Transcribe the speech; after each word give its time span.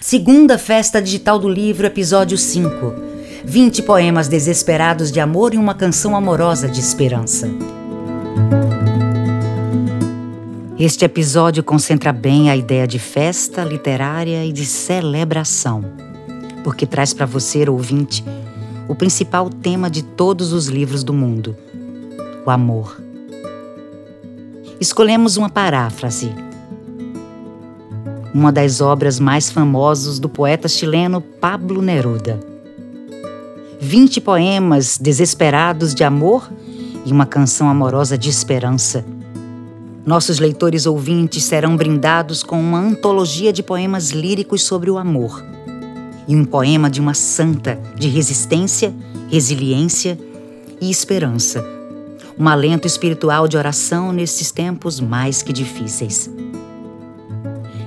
Segunda 0.00 0.58
Festa 0.58 1.00
Digital 1.00 1.38
do 1.38 1.48
Livro, 1.48 1.86
episódio 1.86 2.36
5. 2.36 2.94
20 3.44 3.82
poemas 3.82 4.28
desesperados 4.28 5.10
de 5.10 5.20
amor 5.20 5.54
e 5.54 5.56
uma 5.56 5.74
canção 5.74 6.14
amorosa 6.14 6.68
de 6.68 6.78
esperança. 6.80 7.48
Este 10.78 11.04
episódio 11.04 11.64
concentra 11.64 12.12
bem 12.12 12.50
a 12.50 12.56
ideia 12.56 12.86
de 12.86 12.98
festa 12.98 13.64
literária 13.64 14.44
e 14.44 14.52
de 14.52 14.66
celebração, 14.66 15.84
porque 16.62 16.86
traz 16.86 17.14
para 17.14 17.24
você, 17.26 17.68
ouvinte, 17.68 18.22
o 18.86 18.94
principal 18.94 19.48
tema 19.48 19.88
de 19.88 20.02
todos 20.02 20.52
os 20.52 20.66
livros 20.66 21.02
do 21.02 21.14
mundo: 21.14 21.56
o 22.44 22.50
amor. 22.50 23.00
Escolhemos 24.78 25.38
uma 25.38 25.48
paráfrase 25.48 26.30
uma 28.34 28.52
das 28.52 28.80
obras 28.80 29.18
mais 29.18 29.50
famosas 29.50 30.18
do 30.18 30.28
poeta 30.28 30.68
chileno 30.68 31.20
Pablo 31.20 31.80
Neruda. 31.80 32.38
Vinte 33.80 34.20
poemas 34.20 34.98
desesperados 34.98 35.94
de 35.94 36.04
amor 36.04 36.50
e 37.04 37.12
uma 37.12 37.26
canção 37.26 37.68
amorosa 37.68 38.18
de 38.18 38.28
esperança. 38.28 39.04
Nossos 40.04 40.38
leitores 40.38 40.86
ouvintes 40.86 41.44
serão 41.44 41.76
brindados 41.76 42.42
com 42.42 42.60
uma 42.60 42.78
antologia 42.78 43.52
de 43.52 43.62
poemas 43.62 44.10
líricos 44.10 44.62
sobre 44.62 44.90
o 44.90 44.98
amor 44.98 45.44
e 46.28 46.34
um 46.34 46.44
poema 46.44 46.90
de 46.90 47.00
uma 47.00 47.14
santa 47.14 47.78
de 47.96 48.08
resistência, 48.08 48.94
resiliência 49.30 50.18
e 50.80 50.90
esperança. 50.90 51.64
Um 52.38 52.48
alento 52.48 52.86
espiritual 52.86 53.48
de 53.48 53.56
oração 53.56 54.12
nesses 54.12 54.50
tempos 54.50 55.00
mais 55.00 55.42
que 55.42 55.52
difíceis. 55.52 56.30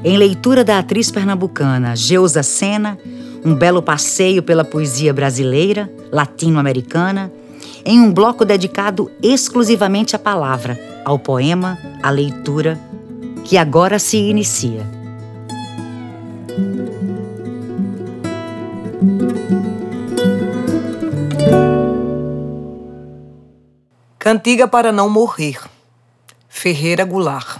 Em 0.01 0.17
leitura 0.17 0.63
da 0.63 0.79
atriz 0.79 1.11
pernambucana 1.11 1.93
Geusa 1.93 2.41
Sena, 2.41 2.97
um 3.43 3.53
belo 3.53 3.81
passeio 3.81 4.41
pela 4.41 4.63
poesia 4.63 5.13
brasileira, 5.13 5.91
latino-americana, 6.09 7.31
em 7.83 7.99
um 7.99 8.13
bloco 8.13 8.45
dedicado 8.45 9.11
exclusivamente 9.21 10.15
à 10.15 10.19
palavra, 10.19 10.79
ao 11.03 11.19
poema, 11.19 11.77
à 12.01 12.09
leitura, 12.09 12.79
que 13.43 13.57
agora 13.57 13.99
se 13.99 14.17
inicia. 14.17 14.87
Cantiga 24.17 24.67
para 24.67 24.91
não 24.91 25.09
morrer. 25.09 25.59
Ferreira 26.47 27.03
Goulart. 27.03 27.58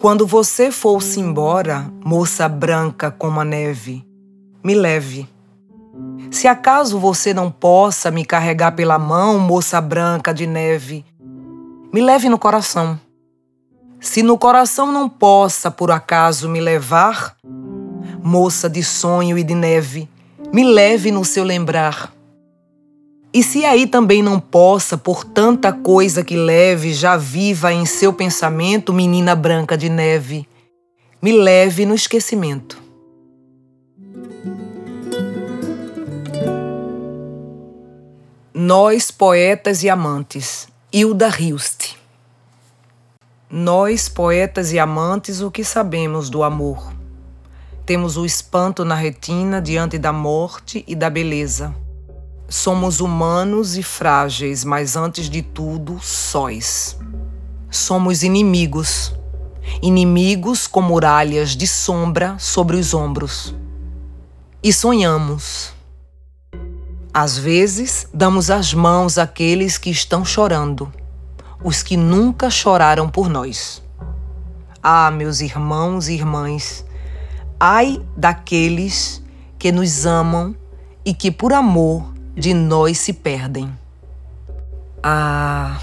Quando 0.00 0.28
você 0.28 0.70
for-se 0.70 1.18
embora, 1.18 1.92
moça 2.04 2.48
branca 2.48 3.10
como 3.10 3.40
a 3.40 3.44
neve, 3.44 4.06
me 4.62 4.72
leve. 4.72 5.28
Se 6.30 6.46
acaso 6.46 7.00
você 7.00 7.34
não 7.34 7.50
possa 7.50 8.08
me 8.08 8.24
carregar 8.24 8.76
pela 8.76 8.96
mão, 8.96 9.40
moça 9.40 9.80
branca 9.80 10.32
de 10.32 10.46
neve, 10.46 11.04
me 11.92 12.00
leve 12.00 12.28
no 12.28 12.38
coração. 12.38 12.98
Se 13.98 14.22
no 14.22 14.38
coração 14.38 14.92
não 14.92 15.08
possa 15.08 15.68
por 15.68 15.90
acaso 15.90 16.48
me 16.48 16.60
levar, 16.60 17.36
moça 18.22 18.70
de 18.70 18.84
sonho 18.84 19.36
e 19.36 19.42
de 19.42 19.54
neve, 19.56 20.08
me 20.52 20.62
leve 20.62 21.10
no 21.10 21.24
seu 21.24 21.42
lembrar. 21.42 22.12
E 23.32 23.42
se 23.42 23.64
aí 23.64 23.86
também 23.86 24.22
não 24.22 24.40
possa, 24.40 24.96
por 24.96 25.22
tanta 25.22 25.70
coisa 25.70 26.24
que 26.24 26.34
leve, 26.34 26.94
já 26.94 27.16
viva 27.16 27.72
em 27.72 27.84
seu 27.84 28.12
pensamento, 28.12 28.92
menina 28.92 29.34
branca 29.34 29.76
de 29.76 29.90
neve, 29.90 30.48
me 31.20 31.32
leve 31.32 31.84
no 31.84 31.94
esquecimento. 31.94 32.82
Nós, 38.54 39.10
poetas 39.10 39.82
e 39.82 39.90
amantes, 39.90 40.66
Hilda 40.92 41.28
Hilst. 41.28 41.96
Nós, 43.50 44.08
poetas 44.08 44.72
e 44.72 44.78
amantes, 44.78 45.42
o 45.42 45.50
que 45.50 45.62
sabemos 45.62 46.30
do 46.30 46.42
amor? 46.42 46.92
Temos 47.84 48.16
o 48.16 48.24
espanto 48.24 48.84
na 48.84 48.94
retina 48.94 49.60
diante 49.60 49.98
da 49.98 50.12
morte 50.12 50.82
e 50.88 50.94
da 50.94 51.08
beleza 51.08 51.74
Somos 52.50 53.00
humanos 53.00 53.76
e 53.76 53.82
frágeis, 53.82 54.64
mas 54.64 54.96
antes 54.96 55.28
de 55.28 55.42
tudo, 55.42 56.00
sóis. 56.00 56.96
Somos 57.70 58.22
inimigos. 58.22 59.14
Inimigos 59.82 60.66
com 60.66 60.80
muralhas 60.80 61.50
de 61.50 61.66
sombra 61.66 62.38
sobre 62.38 62.78
os 62.78 62.94
ombros. 62.94 63.54
E 64.62 64.72
sonhamos. 64.72 65.74
Às 67.12 67.36
vezes, 67.36 68.08
damos 68.14 68.50
as 68.50 68.72
mãos 68.72 69.18
àqueles 69.18 69.76
que 69.76 69.90
estão 69.90 70.24
chorando, 70.24 70.90
os 71.62 71.82
que 71.82 71.98
nunca 71.98 72.48
choraram 72.48 73.10
por 73.10 73.28
nós. 73.28 73.82
Ah, 74.82 75.10
meus 75.10 75.42
irmãos 75.42 76.08
e 76.08 76.14
irmãs, 76.14 76.82
ai 77.60 78.00
daqueles 78.16 79.22
que 79.58 79.70
nos 79.70 80.06
amam 80.06 80.56
e 81.04 81.12
que 81.12 81.30
por 81.30 81.52
amor 81.52 82.16
de 82.38 82.54
nós 82.54 82.98
se 82.98 83.12
perdem. 83.12 83.68
Ah, 85.02 85.80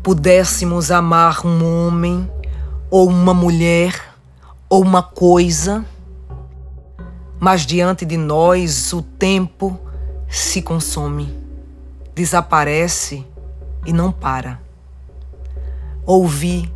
pudéssemos 0.00 0.92
amar 0.92 1.44
um 1.44 1.86
homem, 1.86 2.30
ou 2.88 3.08
uma 3.08 3.34
mulher, 3.34 4.14
ou 4.68 4.80
uma 4.80 5.02
coisa, 5.02 5.84
mas 7.40 7.66
diante 7.66 8.04
de 8.04 8.16
nós 8.16 8.92
o 8.92 9.02
tempo 9.02 9.76
se 10.28 10.62
consome, 10.62 11.36
desaparece 12.14 13.26
e 13.84 13.92
não 13.92 14.12
para. 14.12 14.60
Ouvi 16.06 16.72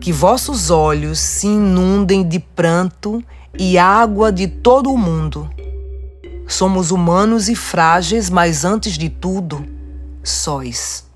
que 0.00 0.12
vossos 0.12 0.70
olhos 0.70 1.18
se 1.18 1.46
inundem 1.46 2.28
de 2.28 2.40
pranto 2.40 3.24
e 3.58 3.78
água 3.78 4.30
de 4.30 4.46
todo 4.46 4.92
o 4.92 4.98
mundo 4.98 5.48
Somos 6.50 6.90
humanos 6.90 7.48
e 7.48 7.54
frágeis, 7.54 8.28
mas 8.28 8.64
antes 8.64 8.98
de 8.98 9.08
tudo, 9.08 9.64
sóis. 10.22 11.08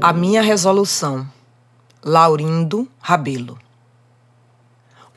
A 0.00 0.14
minha 0.14 0.40
resolução. 0.40 1.28
Laurindo 2.02 2.88
Rabelo. 2.98 3.58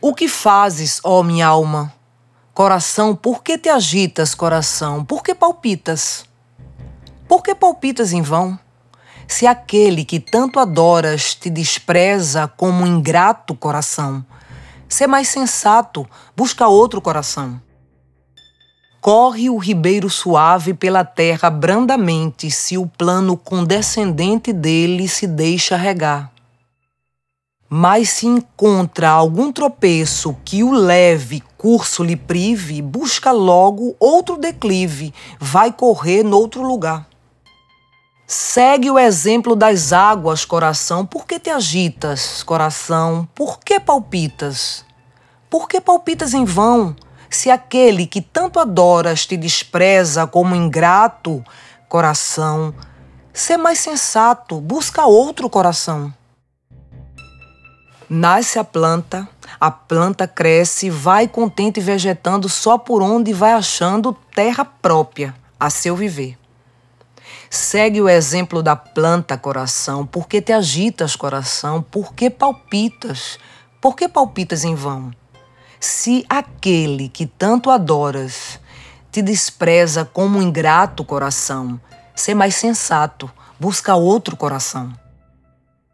O 0.01 0.13
que 0.13 0.27
fazes, 0.27 0.99
ó 1.05 1.23
minha 1.23 1.47
alma? 1.47 1.93
Coração, 2.53 3.15
por 3.15 3.41
que 3.41 3.57
te 3.57 3.69
agitas, 3.69 4.35
coração? 4.35 5.05
Por 5.05 5.23
que 5.23 5.33
palpitas? 5.33 6.25
Por 7.29 7.41
que 7.41 7.55
palpitas 7.55 8.11
em 8.11 8.21
vão? 8.21 8.59
Se 9.25 9.47
aquele 9.47 10.03
que 10.03 10.19
tanto 10.19 10.59
adoras 10.59 11.33
te 11.33 11.49
despreza 11.49 12.45
como 12.45 12.83
um 12.83 12.87
ingrato 12.87 13.55
coração, 13.55 14.23
Ser 14.93 15.07
mais 15.07 15.27
sensato, 15.27 16.07
busca 16.37 16.67
outro 16.67 17.01
coração. 17.01 17.59
Corre 19.01 19.49
o 19.49 19.57
ribeiro 19.57 20.07
suave 20.07 20.71
pela 20.71 21.03
terra 21.03 21.49
brandamente, 21.49 22.51
se 22.51 22.77
o 22.77 22.85
plano 22.85 23.35
condescendente 23.35 24.53
dele 24.53 25.07
se 25.07 25.25
deixa 25.25 25.75
regar. 25.75 26.31
Mas 27.67 28.09
se 28.09 28.27
encontra 28.27 29.09
algum 29.09 29.51
tropeço 29.51 30.37
que 30.45 30.63
o 30.63 30.71
leve 30.71 31.41
curso 31.57 32.03
lhe 32.03 32.15
prive, 32.15 32.79
busca 32.79 33.31
logo 33.31 33.95
outro 33.99 34.37
declive, 34.37 35.11
vai 35.39 35.73
correr 35.73 36.21
noutro 36.21 36.61
lugar. 36.61 37.07
Segue 38.35 38.89
o 38.89 38.97
exemplo 38.97 39.55
das 39.55 39.93
águas, 39.93 40.43
coração. 40.43 41.05
Por 41.05 41.27
que 41.27 41.39
te 41.39 41.51
agitas, 41.51 42.41
coração? 42.41 43.29
Por 43.35 43.59
que 43.59 43.79
palpitas? 43.79 44.83
Por 45.51 45.69
que 45.69 45.79
palpitas 45.79 46.33
em 46.33 46.43
vão, 46.43 46.95
se 47.29 47.51
aquele 47.51 48.07
que 48.07 48.21
tanto 48.21 48.59
adoras 48.59 49.27
te 49.27 49.37
despreza 49.37 50.25
como 50.25 50.55
ingrato, 50.55 51.45
coração? 51.87 52.73
Sê 53.31 53.55
mais 53.55 53.77
sensato, 53.77 54.59
busca 54.59 55.05
outro 55.05 55.47
coração. 55.47 56.11
Nasce 58.09 58.57
a 58.57 58.63
planta, 58.63 59.29
a 59.61 59.69
planta 59.69 60.27
cresce, 60.27 60.89
vai 60.89 61.27
contente 61.27 61.79
vegetando 61.79 62.49
só 62.49 62.79
por 62.79 63.03
onde 63.03 63.31
vai 63.31 63.53
achando 63.53 64.17
terra 64.33 64.65
própria 64.65 65.35
a 65.59 65.69
seu 65.69 65.95
viver. 65.95 66.42
Segue 67.53 68.01
o 68.01 68.09
exemplo 68.09 68.63
da 68.63 68.75
planta, 68.75 69.37
coração. 69.37 70.07
Por 70.07 70.27
que 70.27 70.41
te 70.41 70.51
agitas, 70.51 71.15
coração? 71.15 71.83
Por 71.83 72.15
que 72.15 72.27
palpitas? 72.27 73.37
Por 73.79 73.95
que 73.95 74.09
palpitas 74.09 74.63
em 74.63 74.73
vão? 74.73 75.11
Se 75.79 76.25
aquele 76.27 77.09
que 77.09 77.27
tanto 77.27 77.69
adoras 77.69 78.59
te 79.11 79.21
despreza 79.21 80.03
como 80.03 80.41
ingrato 80.41 81.05
coração, 81.05 81.79
sê 82.15 82.33
mais 82.33 82.55
sensato, 82.55 83.31
busca 83.59 83.93
outro 83.93 84.35
coração. 84.35 84.91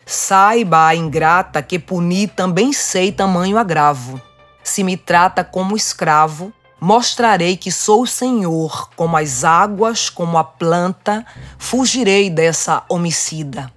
Saiba 0.06 0.88
a 0.88 0.96
ingrata 0.96 1.62
que 1.62 1.78
punir 1.78 2.30
também 2.30 2.72
sei 2.72 3.12
tamanho 3.12 3.58
agravo. 3.58 4.22
Se 4.64 4.82
me 4.82 4.96
trata 4.96 5.44
como 5.44 5.76
escravo, 5.76 6.54
mostrarei 6.80 7.58
que 7.58 7.72
sou 7.72 8.04
o 8.04 8.08
Senhor, 8.08 8.90
como 8.96 9.18
as 9.18 9.44
águas, 9.44 10.10
como 10.10 10.38
a 10.38 10.44
planta, 10.44 11.26
fugirei 11.58 12.30
dessa 12.30 12.84
homicida. 12.90 13.72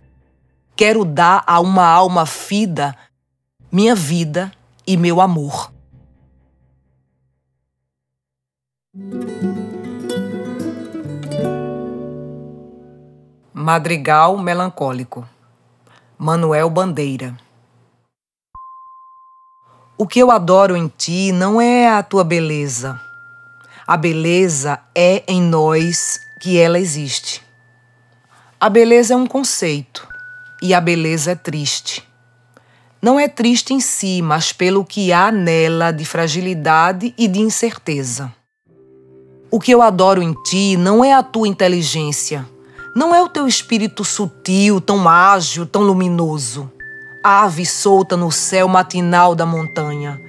Quero 0.76 1.04
dar 1.04 1.42
a 1.46 1.60
uma 1.60 1.86
alma 1.86 2.26
fida 2.26 2.96
minha 3.70 3.94
vida 3.94 4.52
e 4.86 4.96
meu 4.96 5.20
amor. 5.20 5.72
Madrigal 13.54 14.36
melancólico. 14.36 15.26
Manuel 16.18 16.68
Bandeira. 16.68 17.34
O 20.02 20.06
que 20.08 20.18
eu 20.18 20.32
adoro 20.32 20.76
em 20.76 20.88
ti 20.88 21.30
não 21.30 21.60
é 21.60 21.88
a 21.88 22.02
tua 22.02 22.24
beleza. 22.24 23.00
A 23.86 23.96
beleza 23.96 24.80
é 24.92 25.22
em 25.28 25.40
nós 25.40 26.18
que 26.40 26.58
ela 26.58 26.76
existe. 26.76 27.40
A 28.60 28.68
beleza 28.68 29.14
é 29.14 29.16
um 29.16 29.28
conceito 29.28 30.04
e 30.60 30.74
a 30.74 30.80
beleza 30.80 31.30
é 31.30 31.34
triste. 31.36 32.02
Não 33.00 33.16
é 33.16 33.28
triste 33.28 33.74
em 33.74 33.78
si, 33.78 34.20
mas 34.20 34.52
pelo 34.52 34.84
que 34.84 35.12
há 35.12 35.30
nela 35.30 35.92
de 35.92 36.04
fragilidade 36.04 37.14
e 37.16 37.28
de 37.28 37.38
incerteza. 37.38 38.34
O 39.52 39.60
que 39.60 39.70
eu 39.70 39.80
adoro 39.80 40.20
em 40.20 40.32
ti 40.42 40.76
não 40.76 41.04
é 41.04 41.12
a 41.12 41.22
tua 41.22 41.46
inteligência, 41.46 42.44
não 42.92 43.14
é 43.14 43.22
o 43.22 43.28
teu 43.28 43.46
espírito 43.46 44.04
sutil, 44.04 44.80
tão 44.80 45.08
ágil, 45.08 45.64
tão 45.64 45.82
luminoso, 45.82 46.71
ave 47.22 47.64
solta 47.64 48.16
no 48.16 48.32
céu 48.32 48.66
matinal 48.66 49.34
da 49.34 49.46
montanha, 49.46 50.20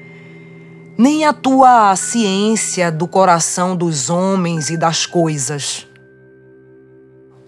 nem 0.97 1.25
a 1.25 1.33
tua 1.33 1.95
ciência 1.95 2.91
do 2.91 3.07
coração 3.07 3.75
dos 3.75 4.09
homens 4.09 4.69
e 4.69 4.77
das 4.77 5.05
coisas. 5.05 5.87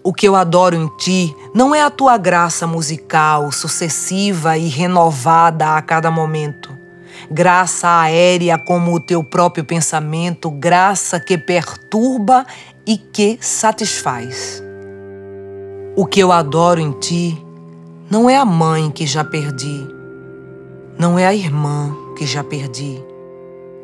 O 0.02 0.12
que 0.12 0.26
eu 0.26 0.36
adoro 0.36 0.74
em 0.74 0.88
ti 0.96 1.34
não 1.54 1.74
é 1.74 1.82
a 1.82 1.90
tua 1.90 2.16
graça 2.16 2.66
musical, 2.66 3.50
sucessiva 3.52 4.56
e 4.56 4.68
renovada 4.68 5.76
a 5.76 5.82
cada 5.82 6.10
momento. 6.10 6.76
Graça 7.30 7.88
aérea 8.02 8.58
como 8.58 8.94
o 8.94 9.00
teu 9.00 9.24
próprio 9.24 9.64
pensamento, 9.64 10.50
graça 10.50 11.18
que 11.18 11.36
perturba 11.36 12.46
e 12.86 12.96
que 12.96 13.38
satisfaz. 13.40 14.62
O 15.96 16.06
que 16.06 16.20
eu 16.20 16.30
adoro 16.30 16.78
em 16.80 16.92
ti 16.92 17.45
não 18.08 18.30
é 18.30 18.36
a 18.36 18.44
mãe 18.44 18.88
que 18.88 19.04
já 19.04 19.24
perdi, 19.24 19.84
não 20.96 21.18
é 21.18 21.26
a 21.26 21.34
irmã 21.34 21.92
que 22.16 22.24
já 22.24 22.44
perdi 22.44 23.02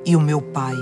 e 0.07 0.15
o 0.15 0.21
meu 0.21 0.41
pai. 0.41 0.77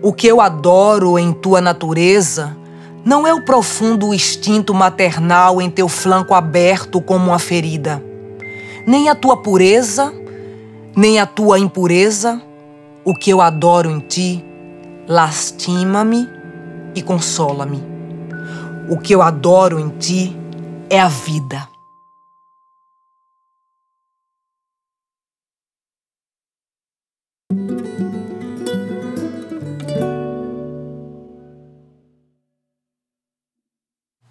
O 0.00 0.12
que 0.12 0.28
eu 0.28 0.40
adoro 0.40 1.18
em 1.18 1.32
tua 1.32 1.60
natureza 1.60 2.56
não 3.04 3.26
é 3.26 3.34
o 3.34 3.44
profundo 3.44 4.14
instinto 4.14 4.72
maternal 4.72 5.60
em 5.60 5.68
teu 5.68 5.88
flanco 5.88 6.32
aberto 6.32 7.00
como 7.00 7.30
uma 7.30 7.40
ferida, 7.40 8.00
nem 8.86 9.08
a 9.08 9.14
tua 9.14 9.36
pureza, 9.36 10.14
nem 10.94 11.18
a 11.18 11.26
tua 11.26 11.58
impureza, 11.58 12.40
o 13.04 13.16
que 13.16 13.30
eu 13.30 13.40
adoro 13.40 13.90
em 13.90 13.98
ti, 13.98 14.44
lastima-me 15.08 16.28
e 16.94 17.02
consola-me. 17.02 17.82
O 18.88 18.96
que 18.96 19.12
eu 19.12 19.22
adoro 19.22 19.80
em 19.80 19.88
ti 19.88 20.36
é 20.92 21.00
a 21.00 21.08
vida. 21.08 21.66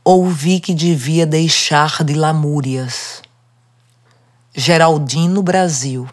ouvi 0.04 0.60
que 0.60 0.74
devia 0.74 1.26
deixar 1.26 2.04
de 2.04 2.14
lamúrias. 2.14 3.24
Geraldino 4.54 5.42
Brasil. 5.42 6.08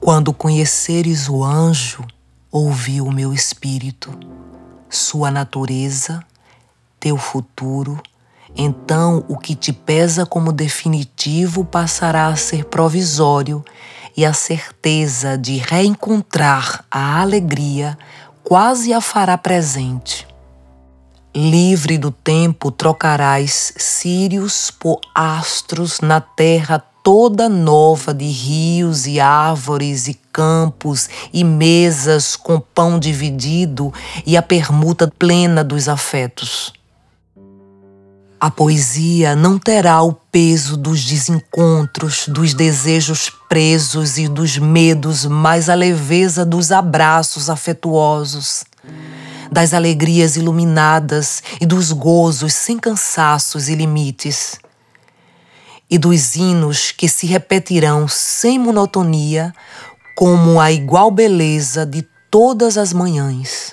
Quando 0.00 0.32
conheceres 0.32 1.28
o 1.28 1.44
anjo, 1.44 2.06
ouvi 2.50 3.00
o 3.00 3.10
meu 3.10 3.34
espírito, 3.34 4.10
sua 4.88 5.30
natureza, 5.30 6.24
teu 7.00 7.16
futuro, 7.18 8.00
então 8.58 9.24
o 9.28 9.38
que 9.38 9.54
te 9.54 9.72
pesa 9.72 10.26
como 10.26 10.52
definitivo 10.52 11.64
passará 11.64 12.26
a 12.26 12.34
ser 12.34 12.64
provisório 12.64 13.64
e 14.16 14.26
a 14.26 14.32
certeza 14.32 15.38
de 15.38 15.58
reencontrar 15.58 16.84
a 16.90 17.20
alegria 17.20 17.96
quase 18.42 18.92
a 18.92 19.00
fará 19.00 19.38
presente. 19.38 20.26
Livre 21.32 21.96
do 21.96 22.10
tempo, 22.10 22.72
trocarás 22.72 23.72
círios 23.76 24.72
por 24.72 25.00
astros 25.14 26.00
na 26.00 26.20
terra 26.20 26.82
toda 27.04 27.48
nova 27.48 28.12
de 28.12 28.26
rios 28.26 29.06
e 29.06 29.20
árvores 29.20 30.08
e 30.08 30.14
campos 30.32 31.08
e 31.32 31.44
mesas 31.44 32.34
com 32.34 32.58
pão 32.58 32.98
dividido 32.98 33.94
e 34.26 34.36
a 34.36 34.42
permuta 34.42 35.12
plena 35.16 35.62
dos 35.62 35.88
afetos. 35.88 36.77
A 38.40 38.50
poesia 38.50 39.34
não 39.34 39.58
terá 39.58 40.00
o 40.00 40.12
peso 40.12 40.76
dos 40.76 41.04
desencontros, 41.04 42.28
dos 42.28 42.54
desejos 42.54 43.30
presos 43.48 44.16
e 44.16 44.28
dos 44.28 44.56
medos, 44.56 45.26
mas 45.26 45.68
a 45.68 45.74
leveza 45.74 46.44
dos 46.44 46.70
abraços 46.70 47.50
afetuosos 47.50 48.64
das 49.50 49.74
alegrias 49.74 50.36
iluminadas 50.36 51.42
e 51.60 51.66
dos 51.66 51.90
gozos 51.90 52.52
sem 52.52 52.78
cansaços 52.78 53.68
e 53.68 53.74
limites, 53.74 54.58
e 55.90 55.98
dos 55.98 56.36
hinos 56.36 56.92
que 56.92 57.08
se 57.08 57.26
repetirão 57.26 58.06
sem 58.06 58.58
monotonia, 58.58 59.52
como 60.14 60.60
a 60.60 60.70
igual 60.70 61.10
beleza 61.10 61.86
de 61.86 62.06
todas 62.30 62.76
as 62.76 62.92
manhãs. 62.92 63.72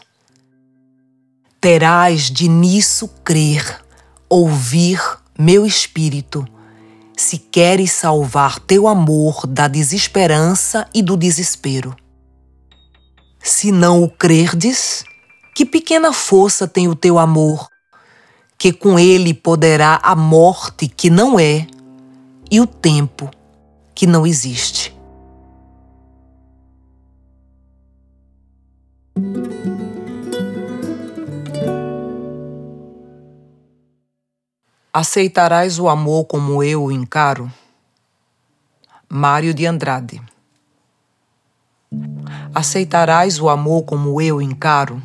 Terás 1.60 2.32
de 2.32 2.48
nisso 2.48 3.10
crer, 3.24 3.85
ouvir 4.30 5.00
meu 5.38 5.66
espírito, 5.66 6.48
se 7.18 7.38
queres 7.38 7.92
salvar 7.92 8.60
teu 8.60 8.88
amor 8.88 9.46
da 9.48 9.68
desesperança 9.68 10.88
e 10.94 11.02
do 11.02 11.16
desespero. 11.16 11.96
Se 13.42 13.72
não 13.72 14.04
o 14.04 14.10
crerdes, 14.10 15.04
que 15.54 15.66
pequena 15.66 16.12
força 16.12 16.68
tem 16.68 16.88
o 16.88 16.96
teu 16.96 17.20
amor, 17.20 17.68
que 18.58 18.74
com 18.74 18.98
ele 18.98 19.34
poderá 19.34 20.00
a 20.02 20.16
morte 20.16 20.88
que 20.88 21.10
não 21.10 21.40
é 21.40 21.68
e 22.50 22.60
o 22.60 22.66
tempo 22.66 23.30
que 23.94 24.08
não 24.08 24.26
existe. 24.26 24.95
Aceitarás 34.98 35.78
o 35.78 35.90
amor 35.90 36.24
como 36.24 36.64
eu 36.64 36.86
o 36.86 36.90
encaro? 36.90 37.52
Mário 39.10 39.54
de 39.54 39.66
Andrade. 39.66 40.22
Aceitarás 42.54 43.38
o 43.38 43.50
amor 43.50 43.84
como 43.84 44.22
eu 44.22 44.42
encaro? 44.42 45.04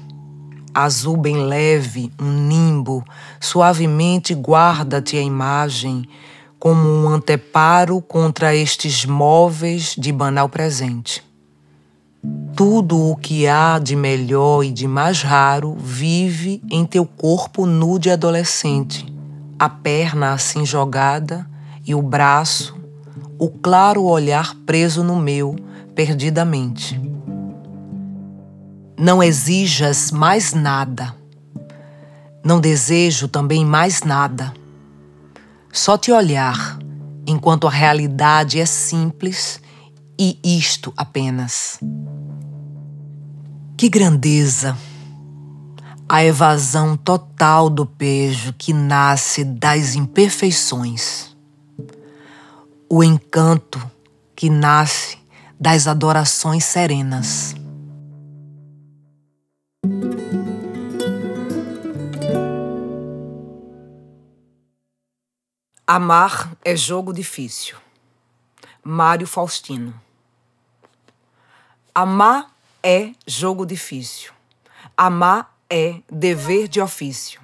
azul 0.73 1.16
bem 1.16 1.38
leve, 1.38 2.12
um 2.20 2.30
nimbo, 2.30 3.04
suavemente 3.40 4.32
guarda-te 4.32 5.16
a 5.16 5.23
imagem, 5.23 6.09
como 6.56 6.88
um 6.88 7.09
anteparo 7.09 8.00
contra 8.00 8.54
estes 8.54 9.04
móveis 9.04 9.97
de 9.99 10.12
banal 10.12 10.49
presente. 10.49 11.20
Tudo 12.54 13.11
o 13.11 13.16
que 13.16 13.49
há 13.49 13.80
de 13.80 13.97
melhor 13.97 14.62
e 14.62 14.70
de 14.70 14.87
mais 14.87 15.23
raro 15.23 15.76
vive 15.80 16.62
em 16.70 16.87
teu 16.87 17.04
corpo 17.04 17.66
nu 17.66 17.99
de 17.99 18.09
adolescente, 18.09 19.10
a 19.61 19.69
perna 19.69 20.33
assim 20.33 20.64
jogada 20.64 21.47
e 21.87 21.95
o 21.95 22.00
braço, 22.00 22.75
o 23.38 23.50
claro 23.50 24.05
olhar 24.05 24.55
preso 24.64 25.05
no 25.05 25.17
meu, 25.17 25.55
perdidamente. 25.95 26.99
Não 28.99 29.23
exijas 29.23 30.11
mais 30.11 30.55
nada. 30.55 31.14
Não 32.43 32.59
desejo 32.59 33.29
também 33.29 33.62
mais 33.62 34.02
nada. 34.02 34.55
Só 35.71 35.99
te 35.99 36.11
olhar, 36.11 36.79
enquanto 37.26 37.69
a 37.69 37.71
realidade 37.71 38.59
é 38.59 38.64
simples 38.64 39.61
e 40.19 40.38
isto 40.43 40.90
apenas. 40.97 41.79
Que 43.76 43.90
grandeza! 43.90 44.75
A 46.12 46.25
evasão 46.25 46.97
total 46.97 47.71
do 47.71 47.87
pejo 47.87 48.52
que 48.55 48.73
nasce 48.73 49.45
das 49.45 49.95
imperfeições, 49.95 51.37
o 52.88 53.05
encanto 53.05 53.81
que 54.35 54.50
nasce 54.50 55.17
das 55.59 55.87
adorações 55.87 56.64
serenas. 56.64 57.55
Amar 65.87 66.50
é 66.64 66.75
jogo 66.75 67.12
difícil. 67.12 67.76
Mário 68.83 69.29
Faustino. 69.29 69.95
Amar 71.95 72.50
é 72.83 73.12
jogo 73.29 73.64
difícil. 73.64 74.33
Amar 74.97 75.60
é 75.71 76.03
dever 76.11 76.67
de 76.67 76.81
ofício. 76.81 77.41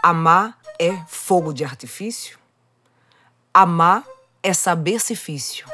Amar 0.00 0.56
é 0.78 0.96
fogo 1.08 1.52
de 1.52 1.64
artifício. 1.64 2.38
Amar 3.52 4.04
é 4.42 4.52
saber-se-fício. 4.52 5.66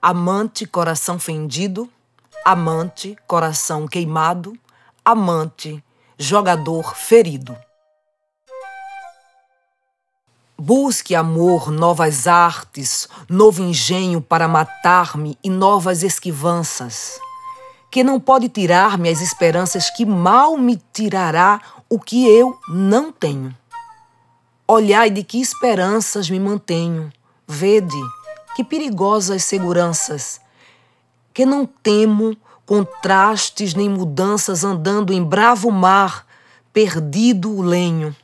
Amante, 0.00 0.64
coração 0.64 1.18
fendido. 1.18 1.90
Amante, 2.44 3.16
coração 3.26 3.86
queimado. 3.86 4.58
Amante, 5.04 5.84
jogador 6.18 6.96
ferido. 6.96 7.56
Busque 10.58 11.14
amor, 11.14 11.70
novas 11.70 12.28
artes, 12.28 13.08
novo 13.28 13.62
engenho 13.62 14.20
para 14.20 14.46
matar-me 14.46 15.36
e 15.42 15.50
novas 15.50 16.04
esquivanças 16.04 17.20
que 17.92 18.02
não 18.02 18.18
pode 18.18 18.48
tirar-me 18.48 19.10
as 19.10 19.20
esperanças 19.20 19.90
que 19.90 20.06
mal 20.06 20.56
me 20.56 20.80
tirará 20.94 21.60
o 21.90 22.00
que 22.00 22.26
eu 22.26 22.58
não 22.66 23.12
tenho. 23.12 23.54
Olhai 24.66 25.10
de 25.10 25.22
que 25.22 25.38
esperanças 25.38 26.30
me 26.30 26.40
mantenho, 26.40 27.12
vede 27.46 28.00
que 28.56 28.64
perigosas 28.64 29.44
seguranças, 29.44 30.40
que 31.34 31.44
não 31.44 31.66
temo 31.66 32.34
contrastes 32.64 33.74
nem 33.74 33.90
mudanças 33.90 34.64
andando 34.64 35.12
em 35.12 35.22
bravo 35.22 35.70
mar, 35.70 36.26
perdido 36.72 37.54
o 37.54 37.60
lenho. 37.60 38.16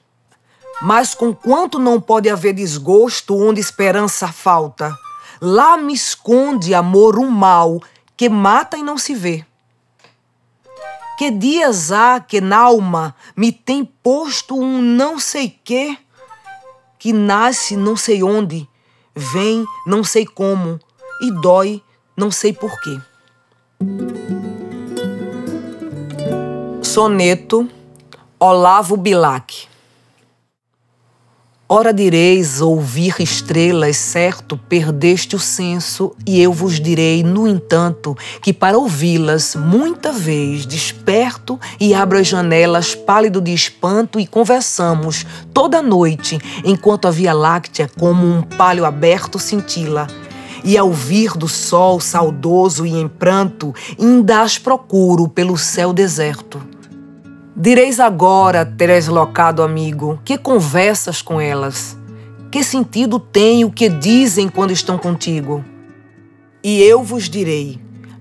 Mas 0.81 1.15
com 1.15 1.35
quanto 1.35 1.79
não 1.79 2.01
pode 2.01 2.31
haver 2.31 2.55
desgosto 2.55 3.37
onde 3.37 3.61
esperança 3.61 4.29
falta, 4.29 4.97
lá 5.43 5.77
me 5.77 5.93
esconde 5.93 6.73
amor 6.73 7.19
um 7.19 7.31
mal 7.31 7.83
que 8.17 8.31
mata 8.31 8.79
e 8.79 8.83
não 8.83 8.97
se 8.97 9.15
vê. 9.15 9.45
Que 11.19 11.33
dias 11.33 11.91
há 11.91 12.21
que 12.21 12.41
na 12.41 12.59
alma 12.59 13.13
me 13.37 13.51
tem 13.51 13.85
posto 13.85 14.57
um 14.57 14.81
não 14.81 15.19
sei 15.19 15.53
quê, 15.65 15.99
que 16.97 17.13
nasce 17.13 17.77
não 17.77 17.97
sei 17.97 18.23
onde, 18.23 18.69
vem 19.17 19.65
não 19.85 20.05
sei 20.05 20.25
como 20.25 20.79
e 21.21 21.33
dói 21.33 21.83
não 22.17 22.31
sei 22.31 22.53
porquê. 22.53 23.01
Soneto 26.83 27.69
Olavo 28.39 28.97
Bilac 28.97 29.67
Ora 31.71 31.93
direis, 31.93 32.63
ouvir 32.63 33.17
estrelas, 33.21 33.99
certo, 33.99 34.57
perdeste 34.57 35.37
o 35.37 35.39
senso, 35.39 36.17
e 36.27 36.41
eu 36.41 36.51
vos 36.51 36.81
direi, 36.81 37.23
no 37.23 37.47
entanto, 37.47 38.17
que 38.41 38.55
para 38.55 38.79
ouvi-las, 38.79 39.55
muita 39.55 40.11
vez 40.11 40.65
desperto 40.65 41.61
e 41.79 41.93
abro 41.93 42.17
as 42.17 42.27
janelas, 42.27 42.95
pálido 42.95 43.39
de 43.39 43.53
espanto, 43.53 44.19
e 44.19 44.27
conversamos 44.27 45.27
toda 45.53 45.83
noite, 45.83 46.39
enquanto 46.65 47.07
a 47.07 47.11
Via 47.11 47.35
Láctea, 47.35 47.91
como 47.99 48.27
um 48.27 48.41
palho 48.41 48.87
aberto, 48.87 49.39
cintila. 49.39 50.07
E 50.65 50.79
ao 50.79 50.91
vir 50.91 51.37
do 51.37 51.47
sol 51.47 52.01
saudoso 52.01 52.87
e 52.87 52.93
em 52.93 53.07
pranto, 53.07 53.75
ainda 54.01 54.41
as 54.41 54.57
procuro 54.57 55.29
pelo 55.29 55.59
céu 55.59 55.93
deserto. 55.93 56.78
Direis 57.61 57.99
agora, 57.99 58.65
locado 59.09 59.65
amigo, 59.65 60.21
que 60.25 60.39
conversas 60.39 61.21
com 61.21 61.41
elas? 61.41 61.99
Que 62.53 62.63
sentido 62.63 63.19
tem 63.19 63.65
o 63.65 63.71
que 63.73 63.89
dizem 63.89 64.49
quando 64.49 64.71
estão 64.71 64.97
contigo? 64.97 65.65
E 66.63 66.81
eu 66.81 67.03
vos 67.03 67.29
direi: 67.29 67.81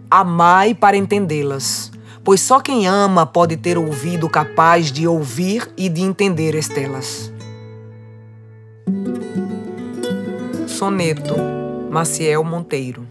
amai 0.10 0.74
para 0.74 0.98
entendê-las, 0.98 1.91
pois 2.24 2.41
só 2.41 2.60
quem 2.60 2.88
ama 2.88 3.27
pode 3.27 3.58
ter 3.58 3.77
ouvido 3.77 4.27
capaz 4.27 4.91
de 4.91 5.08
ouvir 5.08 5.72
e 5.77 5.88
de 5.88 6.01
entender 6.01 6.56
estelas. 6.56 7.32
Soneto 10.65 11.36
Maciel 11.91 12.44
Monteiro 12.44 13.07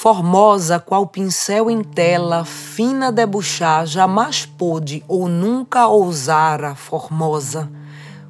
Formosa 0.00 0.78
qual 0.78 1.08
pincel 1.08 1.68
em 1.68 1.82
tela, 1.82 2.44
fina 2.44 3.10
debuxar, 3.10 3.84
jamais 3.84 4.46
pôde 4.46 5.02
ou 5.08 5.28
nunca 5.28 5.88
ousara, 5.88 6.76
formosa, 6.76 7.68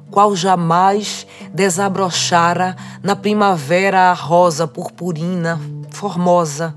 qual 0.09 0.35
jamais 0.35 1.27
desabrochara 1.53 2.75
na 3.03 3.15
primavera 3.15 4.09
a 4.09 4.13
rosa 4.13 4.67
purpurina, 4.67 5.61
formosa, 5.91 6.75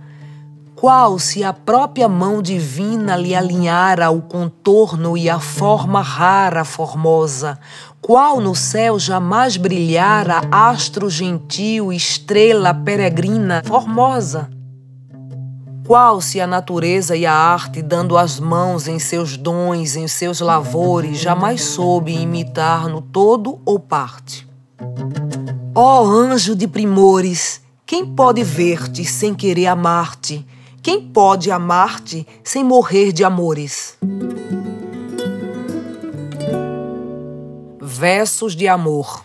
qual 0.77 1.19
se 1.19 1.43
a 1.43 1.55
própria 1.55 2.07
mão 2.07 2.43
divina 2.43 3.17
lhe 3.17 3.35
alinhara 3.35 4.11
o 4.11 4.21
contorno 4.21 5.17
e 5.17 5.31
a 5.31 5.41
forma 5.41 6.03
rara, 6.03 6.67
formosa, 6.67 7.59
qual 8.03 8.43
no 8.43 8.55
céu 8.55 8.99
jamais 8.99 9.57
brilhara 9.57 10.43
astro 10.51 11.09
gentil, 11.09 11.91
estrela 11.95 12.75
peregrina, 12.75 13.63
formosa 13.65 14.51
qual 15.87 16.21
se 16.21 16.41
a 16.41 16.47
natureza 16.47 17.17
e 17.17 17.27
a 17.27 17.35
arte, 17.35 17.83
dando 17.83 18.17
as 18.17 18.39
mãos 18.39 18.87
em 18.87 18.99
seus 18.99 19.37
dons, 19.37 19.97
em 19.97 20.07
seus 20.07 20.41
lavores, 20.41 21.19
jamais 21.19 21.63
soube 21.63 22.13
imitar 22.15 22.89
no 22.89 23.01
todo 23.01 23.61
ou 23.65 23.79
parte? 23.79 24.49
Ó 25.75 26.03
oh, 26.03 26.07
anjo 26.07 26.55
de 26.55 26.69
primores, 26.69 27.61
quem 27.85 28.07
pode 28.07 28.45
ver-te 28.45 29.05
sem 29.05 29.35
querer 29.35 29.67
amar-te? 29.67 30.47
Quem 30.83 31.01
pode 31.01 31.51
amar-te 31.51 32.27
sem 32.45 32.63
morrer 32.63 33.13
de 33.13 33.25
amores? 33.25 33.97
Versos 37.81 38.55
de 38.55 38.69
amor. 38.69 39.25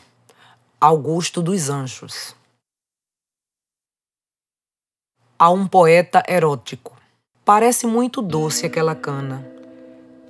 Augusto 0.79 1.41
dos 1.41 1.69
Anjos 1.69 2.35
a 5.39 5.51
um 5.51 5.67
poeta 5.67 6.23
erótico. 6.27 6.97
Parece 7.45 7.85
muito 7.85 8.23
doce 8.23 8.65
aquela 8.65 8.95
cana. 8.95 9.45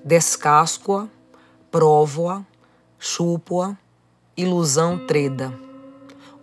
Descasco-a, 0.04 1.08
provo-a, 1.72 2.42
chupo-a, 3.00 3.78
ilusão 4.36 5.00
treda. 5.08 5.54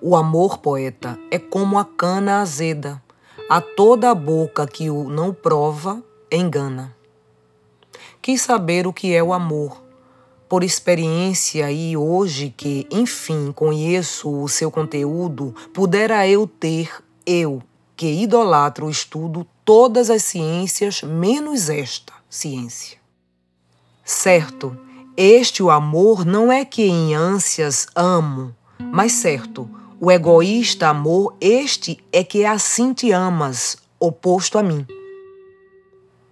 O 0.00 0.16
amor, 0.16 0.58
poeta, 0.58 1.18
é 1.30 1.38
como 1.38 1.78
a 1.78 1.84
cana 1.84 2.40
azeda. 2.40 3.02
A 3.50 3.60
toda 3.60 4.10
a 4.10 4.14
boca 4.14 4.66
que 4.66 4.88
o 4.88 5.04
não 5.10 5.34
prova, 5.34 6.02
engana. 6.32 6.96
Quis 8.22 8.40
saber 8.40 8.86
o 8.86 8.92
que 8.94 9.14
é 9.14 9.22
o 9.22 9.34
amor, 9.34 9.82
por 10.48 10.64
experiência 10.64 11.70
e 11.70 11.94
hoje 11.94 12.52
que, 12.56 12.86
enfim, 12.90 13.52
conheço 13.52 14.30
o 14.42 14.48
seu 14.48 14.70
conteúdo, 14.70 15.54
pudera 15.74 16.26
eu 16.26 16.46
ter, 16.46 16.90
eu, 17.26 17.62
que 17.96 18.06
idolatra 18.22 18.84
o 18.84 18.90
estudo 18.90 19.46
todas 19.64 20.10
as 20.10 20.22
ciências 20.22 21.02
menos 21.02 21.68
esta 21.68 22.12
ciência. 22.28 22.98
Certo, 24.04 24.76
este 25.16 25.62
o 25.62 25.70
amor 25.70 26.24
não 26.24 26.50
é 26.50 26.64
que 26.64 26.82
em 26.82 27.14
ânsias 27.14 27.86
amo, 27.94 28.54
mas 28.78 29.12
certo, 29.12 29.70
o 30.00 30.10
egoísta 30.10 30.88
amor 30.88 31.34
este 31.40 32.04
é 32.12 32.24
que 32.24 32.44
assim 32.44 32.92
te 32.92 33.12
amas, 33.12 33.76
oposto 33.98 34.58
a 34.58 34.62
mim. 34.62 34.84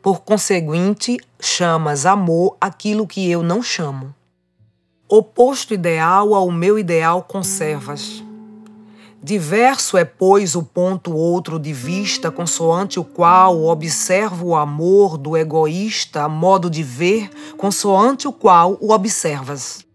Por 0.02 0.20
conseguinte, 0.22 1.16
chamas 1.40 2.04
amor 2.04 2.56
aquilo 2.60 3.06
que 3.06 3.30
eu 3.30 3.42
não 3.42 3.62
chamo. 3.62 4.12
Oposto 5.08 5.72
ideal 5.72 6.34
ao 6.34 6.50
meu 6.50 6.76
ideal 6.76 7.22
conservas. 7.22 8.22
Diverso 9.24 9.96
é, 9.96 10.04
pois, 10.04 10.56
o 10.56 10.64
ponto 10.64 11.14
outro 11.14 11.56
de 11.56 11.72
vista, 11.72 12.28
consoante 12.28 12.98
o 12.98 13.04
qual 13.04 13.62
observo 13.62 14.48
o 14.48 14.56
amor 14.56 15.16
do 15.16 15.36
egoísta, 15.36 16.28
modo 16.28 16.68
de 16.68 16.82
ver, 16.82 17.30
consoante 17.56 18.26
o 18.26 18.32
qual 18.32 18.76
o 18.80 18.90
observas. 18.90 19.86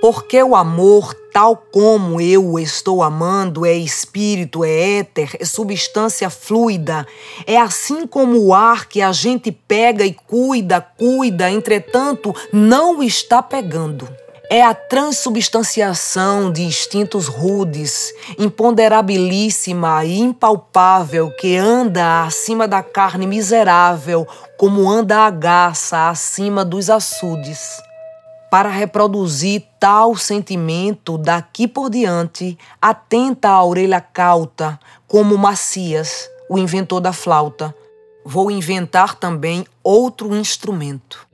Porque 0.00 0.42
o 0.42 0.56
amor, 0.56 1.12
tal 1.30 1.56
como 1.56 2.18
eu 2.18 2.52
o 2.52 2.58
estou 2.58 3.02
amando, 3.02 3.66
é 3.66 3.74
espírito, 3.74 4.64
é 4.64 5.00
éter, 5.00 5.36
é 5.38 5.44
substância 5.44 6.30
fluida. 6.30 7.06
É 7.46 7.58
assim 7.58 8.06
como 8.06 8.38
o 8.38 8.54
ar 8.54 8.88
que 8.88 9.02
a 9.02 9.12
gente 9.12 9.52
pega 9.52 10.06
e 10.06 10.14
cuida, 10.14 10.80
cuida, 10.80 11.50
entretanto, 11.50 12.34
não 12.50 13.02
está 13.02 13.42
pegando. 13.42 14.08
É 14.48 14.62
a 14.62 14.72
transubstanciação 14.74 16.52
de 16.52 16.62
instintos 16.62 17.26
rudes, 17.26 18.12
imponderabilíssima 18.38 20.04
e 20.04 20.18
impalpável 20.18 21.30
que 21.32 21.56
anda 21.56 22.22
acima 22.22 22.68
da 22.68 22.82
carne 22.82 23.26
miserável, 23.26 24.26
como 24.56 24.88
anda 24.88 25.26
a 25.26 25.30
garça 25.30 26.08
acima 26.08 26.64
dos 26.64 26.88
açudes 26.88 27.84
para 28.50 28.68
reproduzir 28.68 29.64
tal 29.78 30.16
sentimento 30.16 31.18
daqui 31.18 31.66
por 31.66 31.90
diante, 31.90 32.56
atenta 32.80 33.50
a 33.50 33.64
orelha 33.64 34.00
cauta, 34.00 34.78
como 35.06 35.36
Macias, 35.36 36.30
o 36.48 36.56
inventor 36.56 37.00
da 37.00 37.12
flauta. 37.12 37.74
Vou 38.24 38.50
inventar 38.50 39.14
também 39.16 39.66
outro 39.82 40.34
instrumento. 40.34 41.25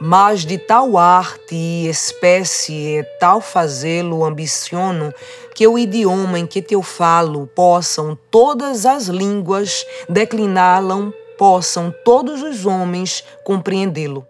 Mas 0.00 0.44
de 0.44 0.58
tal 0.58 0.96
arte 0.96 1.54
e 1.54 1.88
espécie 1.88 3.04
tal 3.18 3.40
fazê-lo 3.40 4.24
ambiciono, 4.24 5.12
que 5.54 5.66
o 5.66 5.78
idioma 5.78 6.38
em 6.38 6.46
que 6.46 6.62
te 6.62 6.74
eu 6.74 6.82
falo 6.82 7.48
possam 7.48 8.16
todas 8.30 8.86
as 8.86 9.08
línguas 9.08 9.84
decliná-lo, 10.08 11.12
possam 11.36 11.92
todos 12.04 12.42
os 12.42 12.64
homens 12.64 13.24
compreendê-lo 13.44 14.26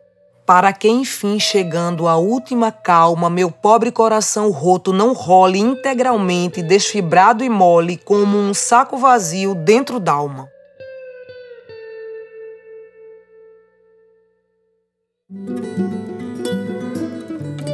para 0.49 0.73
que 0.73 0.89
enfim, 0.89 1.39
chegando 1.39 2.09
à 2.09 2.17
última 2.17 2.73
calma, 2.73 3.29
meu 3.29 3.51
pobre 3.51 3.93
coração 3.93 4.51
roto 4.51 4.95
não 4.95 5.13
role 5.13 5.59
integralmente, 5.59 6.63
desfibrado 6.63 7.45
e 7.45 7.51
mole, 7.51 7.99
como 7.99 8.39
um 8.39 8.55
saco 8.55 8.97
vazio 8.97 9.55
dentro 9.55 10.01
d'alma. 10.01 10.49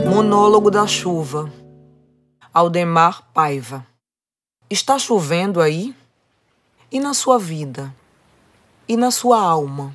Monólogo 0.04 0.72
da 0.72 0.88
chuva. 0.88 1.52
Aldemar 2.52 3.28
Paiva. 3.32 3.86
Está 4.68 4.98
chovendo 4.98 5.60
aí? 5.60 5.94
E 6.90 6.98
na 6.98 7.14
sua 7.14 7.38
vida? 7.38 7.94
E 8.88 8.96
na 8.96 9.12
sua 9.12 9.40
alma? 9.40 9.94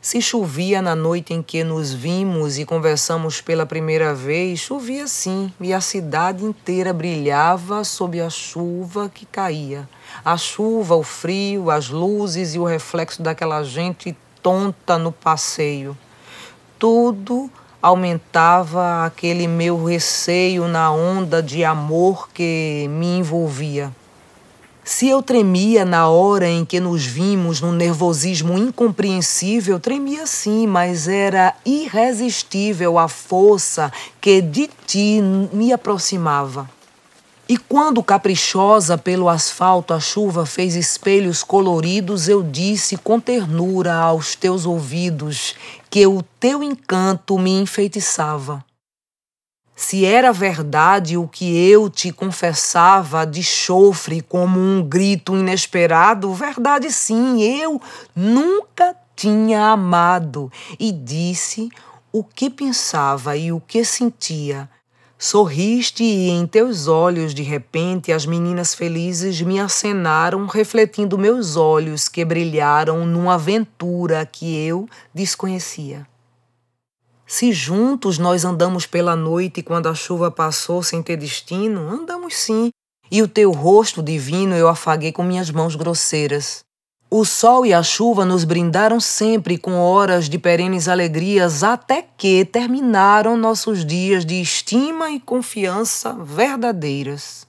Se 0.00 0.22
chovia 0.22 0.80
na 0.80 0.96
noite 0.96 1.34
em 1.34 1.42
que 1.42 1.62
nos 1.62 1.92
vimos 1.92 2.58
e 2.58 2.64
conversamos 2.64 3.42
pela 3.42 3.66
primeira 3.66 4.14
vez, 4.14 4.60
chovia 4.60 5.06
sim, 5.06 5.52
e 5.60 5.74
a 5.74 5.80
cidade 5.82 6.42
inteira 6.42 6.94
brilhava 6.94 7.84
sob 7.84 8.18
a 8.18 8.30
chuva 8.30 9.10
que 9.10 9.26
caía. 9.26 9.86
A 10.24 10.38
chuva, 10.38 10.94
o 10.94 11.02
frio, 11.02 11.70
as 11.70 11.90
luzes 11.90 12.54
e 12.54 12.58
o 12.58 12.64
reflexo 12.64 13.20
daquela 13.20 13.62
gente 13.62 14.16
tonta 14.42 14.96
no 14.96 15.12
passeio. 15.12 15.94
Tudo 16.84 17.50
aumentava 17.80 19.06
aquele 19.06 19.48
meu 19.48 19.86
receio 19.86 20.68
na 20.68 20.92
onda 20.92 21.42
de 21.42 21.64
amor 21.64 22.28
que 22.28 22.86
me 22.90 23.20
envolvia. 23.20 23.90
Se 24.84 25.08
eu 25.08 25.22
tremia 25.22 25.82
na 25.86 26.10
hora 26.10 26.46
em 26.46 26.62
que 26.62 26.78
nos 26.80 27.06
vimos 27.06 27.62
num 27.62 27.72
nervosismo 27.72 28.58
incompreensível, 28.58 29.80
tremia 29.80 30.26
sim, 30.26 30.66
mas 30.66 31.08
era 31.08 31.54
irresistível 31.64 32.98
a 32.98 33.08
força 33.08 33.90
que 34.20 34.42
de 34.42 34.68
ti 34.86 35.22
me 35.54 35.72
aproximava. 35.72 36.68
E 37.46 37.58
quando, 37.58 38.02
caprichosa 38.02 38.96
pelo 38.96 39.28
asfalto, 39.28 39.92
a 39.92 40.00
chuva 40.00 40.46
fez 40.46 40.74
espelhos 40.74 41.42
coloridos, 41.42 42.26
eu 42.26 42.42
disse 42.42 42.96
com 42.96 43.20
ternura 43.20 43.94
aos 43.94 44.34
teus 44.34 44.64
ouvidos 44.64 45.54
que 45.94 46.04
o 46.08 46.22
teu 46.40 46.60
encanto 46.60 47.38
me 47.38 47.52
enfeitiçava. 47.52 48.64
Se 49.76 50.04
era 50.04 50.32
verdade 50.32 51.16
o 51.16 51.28
que 51.28 51.70
eu 51.70 51.88
te 51.88 52.10
confessava 52.10 53.24
de 53.24 53.44
chofre 53.44 54.20
como 54.20 54.58
um 54.58 54.82
grito 54.82 55.36
inesperado, 55.36 56.34
verdade 56.34 56.90
sim, 56.90 57.40
eu 57.42 57.80
nunca 58.12 58.96
tinha 59.14 59.66
amado 59.66 60.50
e 60.80 60.90
disse 60.90 61.68
o 62.10 62.24
que 62.24 62.50
pensava 62.50 63.36
e 63.36 63.52
o 63.52 63.60
que 63.60 63.84
sentia. 63.84 64.68
Sorriste 65.18 66.02
e 66.02 66.28
em 66.28 66.46
teus 66.46 66.88
olhos, 66.88 67.32
de 67.32 67.42
repente, 67.42 68.12
as 68.12 68.26
meninas 68.26 68.74
felizes 68.74 69.40
me 69.40 69.60
acenaram, 69.60 70.46
refletindo 70.46 71.16
meus 71.16 71.56
olhos 71.56 72.08
que 72.08 72.24
brilharam 72.24 73.06
numa 73.06 73.34
aventura 73.34 74.26
que 74.26 74.56
eu 74.66 74.88
desconhecia. 75.14 76.06
Se 77.26 77.52
juntos 77.52 78.18
nós 78.18 78.44
andamos 78.44 78.86
pela 78.86 79.16
noite 79.16 79.62
quando 79.62 79.88
a 79.88 79.94
chuva 79.94 80.30
passou 80.30 80.82
sem 80.82 81.02
ter 81.02 81.16
destino, 81.16 81.88
andamos 81.88 82.34
sim. 82.36 82.70
E 83.10 83.22
o 83.22 83.28
teu 83.28 83.52
rosto 83.52 84.02
divino 84.02 84.54
eu 84.54 84.68
afaguei 84.68 85.12
com 85.12 85.22
minhas 85.22 85.50
mãos 85.50 85.76
grosseiras. 85.76 86.63
O 87.16 87.24
sol 87.24 87.64
e 87.64 87.72
a 87.72 87.80
chuva 87.80 88.24
nos 88.24 88.42
brindaram 88.42 88.98
sempre 88.98 89.56
com 89.56 89.78
horas 89.78 90.28
de 90.28 90.36
perenes 90.36 90.88
alegrias, 90.88 91.62
até 91.62 92.04
que 92.18 92.44
terminaram 92.44 93.36
nossos 93.36 93.86
dias 93.86 94.26
de 94.26 94.40
estima 94.40 95.12
e 95.12 95.20
confiança 95.20 96.12
verdadeiras. 96.12 97.46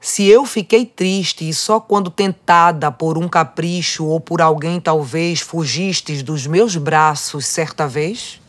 Se 0.00 0.28
eu 0.28 0.46
fiquei 0.46 0.86
triste 0.86 1.48
e 1.48 1.52
só 1.52 1.80
quando 1.80 2.08
tentada 2.08 2.92
por 2.92 3.18
um 3.18 3.28
capricho 3.28 4.06
ou 4.06 4.20
por 4.20 4.40
alguém 4.40 4.80
talvez 4.80 5.40
fugistes 5.40 6.22
dos 6.22 6.46
meus 6.46 6.76
braços 6.76 7.46
certa 7.46 7.88
vez, 7.88 8.40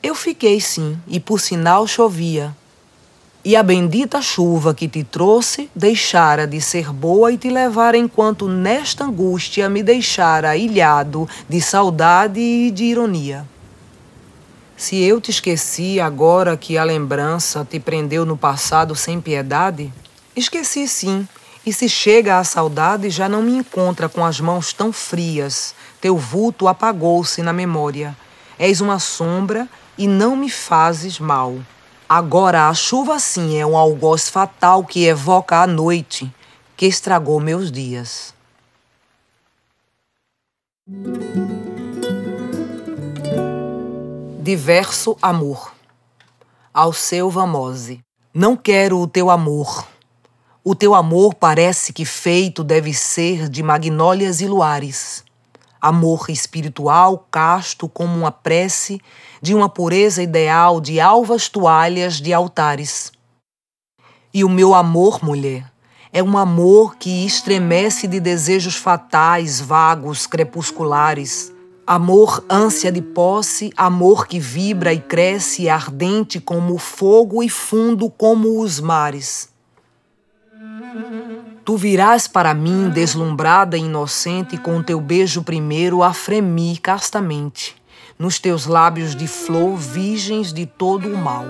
eu 0.00 0.14
fiquei 0.14 0.60
sim, 0.60 0.96
e 1.08 1.18
por 1.18 1.40
sinal 1.40 1.84
chovia. 1.88 2.56
E 3.46 3.56
a 3.56 3.62
bendita 3.62 4.22
chuva 4.22 4.72
que 4.72 4.88
te 4.88 5.04
trouxe 5.04 5.68
deixara 5.76 6.46
de 6.46 6.62
ser 6.62 6.90
boa 6.90 7.30
e 7.30 7.36
te 7.36 7.50
levara 7.50 7.94
enquanto 7.94 8.48
nesta 8.48 9.04
angústia 9.04 9.68
me 9.68 9.82
deixara 9.82 10.56
ilhado 10.56 11.28
de 11.46 11.60
saudade 11.60 12.40
e 12.40 12.70
de 12.70 12.84
ironia. 12.84 13.46
Se 14.78 14.96
eu 14.96 15.20
te 15.20 15.30
esqueci 15.30 16.00
agora 16.00 16.56
que 16.56 16.78
a 16.78 16.84
lembrança 16.84 17.66
te 17.70 17.78
prendeu 17.78 18.24
no 18.24 18.34
passado 18.34 18.96
sem 18.96 19.20
piedade, 19.20 19.92
esqueci 20.34 20.88
sim, 20.88 21.28
e 21.66 21.72
se 21.72 21.86
chega 21.86 22.38
a 22.38 22.44
saudade 22.44 23.10
já 23.10 23.28
não 23.28 23.42
me 23.42 23.52
encontra 23.52 24.08
com 24.08 24.24
as 24.24 24.40
mãos 24.40 24.72
tão 24.72 24.90
frias, 24.90 25.74
teu 26.00 26.16
vulto 26.16 26.66
apagou-se 26.66 27.42
na 27.42 27.52
memória. 27.52 28.16
És 28.58 28.80
uma 28.80 28.98
sombra 28.98 29.68
e 29.98 30.08
não 30.08 30.34
me 30.34 30.48
fazes 30.48 31.18
mal. 31.18 31.58
Agora 32.08 32.68
a 32.68 32.74
chuva 32.74 33.18
sim 33.18 33.56
é 33.56 33.64
um 33.64 33.76
algoz 33.76 34.28
fatal 34.28 34.84
que 34.84 35.06
evoca 35.06 35.62
a 35.62 35.66
noite, 35.66 36.32
que 36.76 36.84
estragou 36.84 37.40
meus 37.40 37.72
dias. 37.72 38.34
Diverso 44.42 45.16
amor. 45.22 45.72
Ao 46.72 46.92
seu 46.92 47.30
Vamose. 47.30 48.00
Não 48.34 48.54
quero 48.54 48.98
o 48.98 49.06
teu 49.06 49.30
amor. 49.30 49.86
O 50.62 50.74
teu 50.74 50.94
amor 50.94 51.34
parece 51.34 51.90
que 51.92 52.04
feito 52.04 52.62
deve 52.62 52.92
ser 52.92 53.48
de 53.48 53.62
magnólias 53.62 54.42
e 54.42 54.46
luares 54.46 55.23
amor 55.84 56.30
espiritual 56.30 57.28
casto 57.30 57.86
como 57.86 58.16
uma 58.16 58.32
prece 58.32 58.98
de 59.42 59.54
uma 59.54 59.68
pureza 59.68 60.22
ideal 60.22 60.80
de 60.80 60.98
alvas 60.98 61.46
toalhas 61.50 62.22
de 62.22 62.32
altares. 62.32 63.12
E 64.32 64.42
o 64.42 64.48
meu 64.48 64.74
amor, 64.74 65.22
mulher, 65.22 65.70
é 66.10 66.22
um 66.22 66.38
amor 66.38 66.96
que 66.96 67.26
estremece 67.26 68.08
de 68.08 68.18
desejos 68.18 68.76
fatais, 68.76 69.60
vagos, 69.60 70.26
crepusculares. 70.26 71.52
Amor 71.86 72.42
ânsia 72.48 72.90
de 72.90 73.02
posse, 73.02 73.70
amor 73.76 74.26
que 74.26 74.40
vibra 74.40 74.90
e 74.94 74.98
cresce 74.98 75.68
ardente 75.68 76.40
como 76.40 76.72
o 76.72 76.78
fogo 76.78 77.42
e 77.42 77.50
fundo 77.50 78.08
como 78.08 78.58
os 78.58 78.80
mares. 78.80 79.53
Tu 81.64 81.76
virás 81.76 82.28
para 82.28 82.52
mim, 82.52 82.90
deslumbrada 82.90 83.76
e 83.76 83.80
inocente, 83.80 84.58
com 84.58 84.82
teu 84.82 85.00
beijo 85.00 85.42
primeiro 85.42 86.02
a 86.02 86.12
fremir 86.12 86.80
castamente, 86.80 87.74
nos 88.18 88.38
teus 88.38 88.66
lábios 88.66 89.16
de 89.16 89.26
flor 89.26 89.76
virgens 89.76 90.52
de 90.52 90.66
todo 90.66 91.08
o 91.08 91.16
mal. 91.16 91.46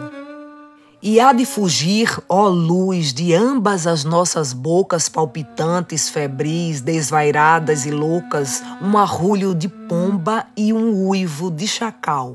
E 1.02 1.20
há 1.20 1.34
de 1.34 1.44
fugir, 1.44 2.18
ó 2.28 2.48
luz, 2.48 3.12
de 3.12 3.34
ambas 3.34 3.86
as 3.86 4.04
nossas 4.04 4.54
bocas 4.54 5.06
palpitantes, 5.06 6.08
febris, 6.08 6.80
desvairadas 6.80 7.84
e 7.84 7.90
loucas, 7.90 8.62
um 8.80 8.96
arrulho 8.96 9.54
de 9.54 9.68
pomba 9.68 10.46
e 10.56 10.72
um 10.72 11.06
uivo 11.06 11.50
de 11.50 11.68
chacal. 11.68 12.34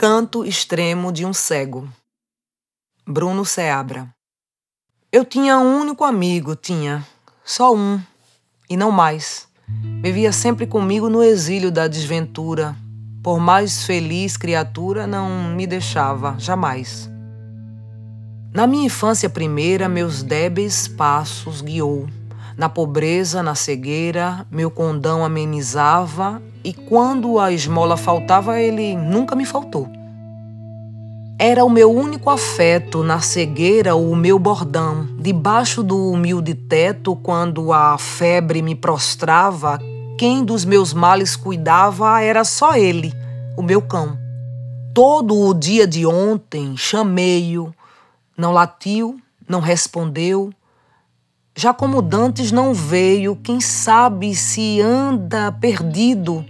Canto 0.00 0.44
extremo 0.44 1.10
de 1.10 1.26
um 1.26 1.32
cego. 1.32 1.88
Bruno 3.04 3.44
Seabra. 3.44 4.08
Eu 5.10 5.24
tinha 5.24 5.58
um 5.58 5.80
único 5.80 6.04
amigo, 6.04 6.54
tinha. 6.54 7.04
Só 7.44 7.74
um. 7.74 8.00
E 8.70 8.76
não 8.76 8.92
mais. 8.92 9.48
Vivia 10.00 10.30
sempre 10.30 10.68
comigo 10.68 11.08
no 11.08 11.20
exílio 11.20 11.72
da 11.72 11.88
desventura. 11.88 12.76
Por 13.24 13.40
mais 13.40 13.86
feliz 13.86 14.36
criatura, 14.36 15.04
não 15.04 15.52
me 15.56 15.66
deixava, 15.66 16.36
jamais. 16.38 17.10
Na 18.54 18.68
minha 18.68 18.86
infância 18.86 19.28
primeira, 19.28 19.88
meus 19.88 20.22
débeis 20.22 20.86
passos 20.86 21.60
guiou. 21.60 22.08
Na 22.58 22.68
pobreza, 22.68 23.40
na 23.40 23.54
cegueira, 23.54 24.44
meu 24.50 24.68
condão 24.68 25.24
amenizava, 25.24 26.42
e 26.64 26.72
quando 26.72 27.38
a 27.38 27.52
esmola 27.52 27.96
faltava, 27.96 28.60
ele 28.60 28.96
nunca 28.96 29.36
me 29.36 29.44
faltou. 29.44 29.88
Era 31.38 31.64
o 31.64 31.70
meu 31.70 31.88
único 31.88 32.28
afeto, 32.28 33.04
na 33.04 33.20
cegueira, 33.20 33.94
o 33.94 34.16
meu 34.16 34.40
bordão. 34.40 35.06
Debaixo 35.20 35.84
do 35.84 36.10
humilde 36.10 36.52
teto, 36.52 37.14
quando 37.14 37.72
a 37.72 37.96
febre 37.96 38.60
me 38.60 38.74
prostrava, 38.74 39.78
quem 40.18 40.44
dos 40.44 40.64
meus 40.64 40.92
males 40.92 41.36
cuidava 41.36 42.20
era 42.20 42.42
só 42.42 42.74
ele, 42.74 43.14
o 43.56 43.62
meu 43.62 43.80
cão. 43.80 44.18
Todo 44.92 45.38
o 45.46 45.54
dia 45.54 45.86
de 45.86 46.04
ontem 46.04 46.76
chamei-o, 46.76 47.72
não 48.36 48.50
latiu, 48.50 49.20
não 49.48 49.60
respondeu, 49.60 50.52
já 51.58 51.74
como 51.74 52.00
Dantes 52.00 52.52
não 52.52 52.72
veio, 52.72 53.34
quem 53.34 53.60
sabe 53.60 54.32
se 54.32 54.80
anda 54.80 55.50
perdido 55.50 56.46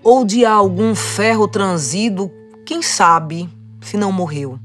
ou 0.00 0.24
de 0.24 0.46
algum 0.46 0.94
ferro 0.94 1.48
transido, 1.48 2.30
quem 2.64 2.80
sabe 2.80 3.50
se 3.80 3.96
não 3.96 4.12
morreu. 4.12 4.56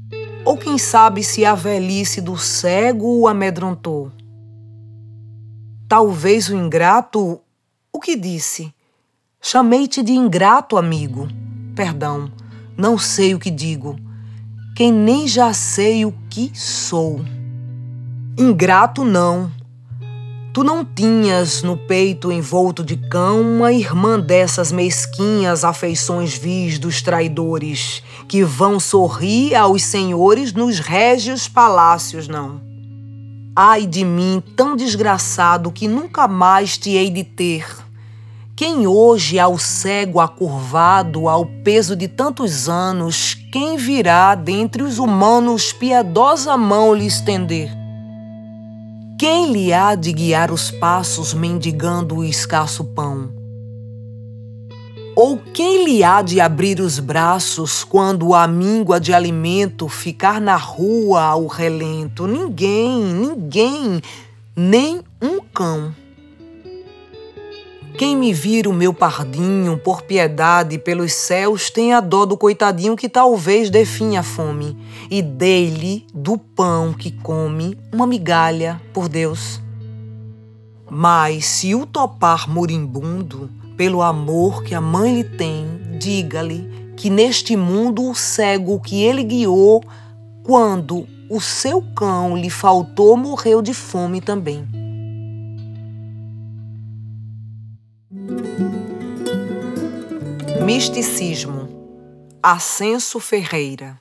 Ou 0.44 0.56
quem 0.56 0.78
sabe 0.78 1.24
se 1.24 1.44
a 1.44 1.56
velhice 1.56 2.20
do 2.20 2.38
cego 2.38 3.18
o 3.18 3.26
amedrontou. 3.26 4.12
Talvez 5.88 6.48
o 6.48 6.54
ingrato, 6.54 7.40
o 7.92 7.98
que 7.98 8.14
disse? 8.14 8.72
Chamei-te 9.42 10.04
de 10.04 10.12
ingrato, 10.12 10.76
amigo. 10.76 11.26
Perdão, 11.74 12.30
não 12.76 12.96
sei 12.96 13.34
o 13.34 13.40
que 13.40 13.50
digo, 13.50 13.96
quem 14.76 14.92
nem 14.92 15.26
já 15.26 15.52
sei 15.52 16.04
o 16.04 16.14
que 16.30 16.52
sou. 16.54 17.20
Ingrato 18.38 19.04
não, 19.04 19.50
Tu 20.52 20.64
não 20.64 20.84
tinhas 20.84 21.62
no 21.62 21.76
peito 21.76 22.32
envolto 22.32 22.82
de 22.82 22.96
cão 22.96 23.40
uma 23.40 23.72
irmã 23.72 24.18
dessas 24.18 24.72
mesquinhas 24.72 25.64
afeições 25.64 26.36
vis 26.36 26.76
dos 26.76 27.00
traidores, 27.00 28.02
que 28.26 28.42
vão 28.42 28.80
sorrir 28.80 29.54
aos 29.54 29.84
senhores 29.84 30.52
nos 30.52 30.80
régios 30.80 31.46
palácios, 31.46 32.26
não. 32.26 32.60
Ai 33.54 33.86
de 33.86 34.04
mim, 34.04 34.42
tão 34.56 34.74
desgraçado 34.74 35.70
que 35.70 35.86
nunca 35.86 36.26
mais 36.26 36.76
te 36.76 36.90
hei 36.90 37.10
de 37.10 37.22
ter. 37.22 37.64
Quem 38.56 38.88
hoje 38.88 39.38
ao 39.38 39.56
cego 39.56 40.18
acurvado 40.18 41.28
ao 41.28 41.46
peso 41.46 41.94
de 41.94 42.08
tantos 42.08 42.68
anos, 42.68 43.36
quem 43.52 43.76
virá 43.76 44.34
dentre 44.34 44.82
os 44.82 44.98
humanos 44.98 45.72
piedosa 45.72 46.56
mão 46.56 46.92
lhe 46.92 47.06
estender? 47.06 47.79
Quem 49.20 49.52
lhe 49.52 49.70
há 49.70 49.94
de 49.94 50.14
guiar 50.14 50.50
os 50.50 50.70
passos 50.70 51.34
mendigando 51.34 52.16
o 52.16 52.24
escasso 52.24 52.82
pão? 52.82 53.30
Ou 55.14 55.36
quem 55.36 55.84
lhe 55.84 56.02
há 56.02 56.22
de 56.22 56.40
abrir 56.40 56.80
os 56.80 56.98
braços 56.98 57.84
quando 57.84 58.34
a 58.34 58.48
míngua 58.48 58.98
de 58.98 59.12
alimento 59.12 59.90
ficar 59.90 60.40
na 60.40 60.56
rua 60.56 61.20
ao 61.20 61.46
relento? 61.46 62.26
Ninguém, 62.26 63.02
ninguém, 63.02 64.00
nem 64.56 65.02
um 65.20 65.38
cão. 65.52 65.94
Quem 68.00 68.16
me 68.16 68.32
vira 68.32 68.66
o 68.66 68.72
meu 68.72 68.94
pardinho, 68.94 69.76
por 69.76 70.00
piedade 70.00 70.78
pelos 70.78 71.12
céus, 71.12 71.68
tenha 71.68 72.00
dó 72.00 72.24
do 72.24 72.34
coitadinho 72.34 72.96
que 72.96 73.10
talvez 73.10 73.68
definha 73.68 74.20
a 74.20 74.22
fome, 74.22 74.74
e 75.10 75.20
dê-lhe 75.20 76.06
do 76.14 76.38
pão 76.38 76.94
que 76.94 77.10
come 77.10 77.76
uma 77.92 78.06
migalha, 78.06 78.80
por 78.94 79.06
Deus. 79.06 79.60
Mas 80.90 81.44
se 81.44 81.74
o 81.74 81.84
topar 81.84 82.48
moribundo, 82.48 83.50
pelo 83.76 84.00
amor 84.00 84.62
que 84.62 84.74
a 84.74 84.80
mãe 84.80 85.16
lhe 85.16 85.24
tem, 85.24 85.66
diga-lhe 85.98 86.94
que 86.96 87.10
neste 87.10 87.54
mundo 87.54 88.08
o 88.08 88.14
cego 88.14 88.80
que 88.80 89.02
ele 89.02 89.22
guiou, 89.22 89.84
quando 90.42 91.06
o 91.28 91.38
seu 91.38 91.82
cão 91.94 92.34
lhe 92.34 92.48
faltou, 92.48 93.14
morreu 93.14 93.60
de 93.60 93.74
fome 93.74 94.22
também. 94.22 94.79
Misticismo. 100.64 101.68
Ascenso 102.42 103.18
Ferreira. 103.18 104.00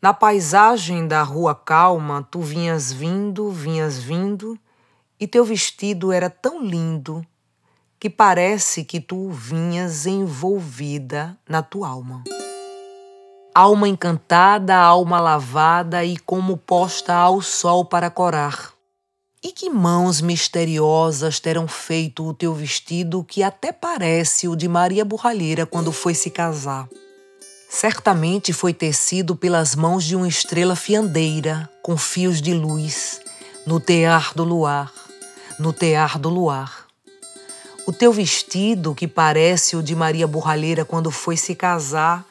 Na 0.00 0.12
paisagem 0.12 1.08
da 1.08 1.22
rua 1.22 1.54
calma, 1.54 2.26
tu 2.30 2.40
vinhas 2.40 2.92
vindo, 2.92 3.50
vinhas 3.50 3.98
vindo, 3.98 4.58
e 5.18 5.26
teu 5.26 5.44
vestido 5.44 6.12
era 6.12 6.28
tão 6.28 6.62
lindo 6.62 7.24
que 7.98 8.10
parece 8.10 8.84
que 8.84 9.00
tu 9.00 9.30
vinhas 9.30 10.06
envolvida 10.06 11.36
na 11.48 11.62
tua 11.62 11.88
alma. 11.88 12.22
Alma 13.54 13.88
encantada, 13.88 14.76
alma 14.76 15.20
lavada 15.20 16.04
e 16.04 16.16
como 16.18 16.56
posta 16.56 17.14
ao 17.14 17.40
sol 17.40 17.84
para 17.84 18.10
corar. 18.10 18.79
E 19.42 19.52
que 19.52 19.70
mãos 19.70 20.20
misteriosas 20.20 21.40
terão 21.40 21.66
feito 21.66 22.26
o 22.26 22.34
teu 22.34 22.52
vestido 22.52 23.24
que 23.24 23.42
até 23.42 23.72
parece 23.72 24.46
o 24.46 24.54
de 24.54 24.68
Maria 24.68 25.02
Burralheira 25.02 25.64
quando 25.64 25.90
foi 25.92 26.14
se 26.14 26.28
casar? 26.28 26.86
Certamente 27.66 28.52
foi 28.52 28.74
tecido 28.74 29.34
pelas 29.34 29.74
mãos 29.74 30.04
de 30.04 30.14
uma 30.14 30.28
estrela 30.28 30.76
fiandeira, 30.76 31.70
com 31.82 31.96
fios 31.96 32.42
de 32.42 32.52
luz, 32.52 33.18
no 33.64 33.80
tear 33.80 34.34
do 34.34 34.44
luar, 34.44 34.92
no 35.58 35.72
tear 35.72 36.18
do 36.18 36.28
luar. 36.28 36.86
O 37.86 37.94
teu 37.94 38.12
vestido, 38.12 38.94
que 38.94 39.08
parece 39.08 39.74
o 39.74 39.82
de 39.82 39.96
Maria 39.96 40.26
Burralheira 40.26 40.84
quando 40.84 41.10
foi 41.10 41.38
se 41.38 41.54
casar, 41.54 42.26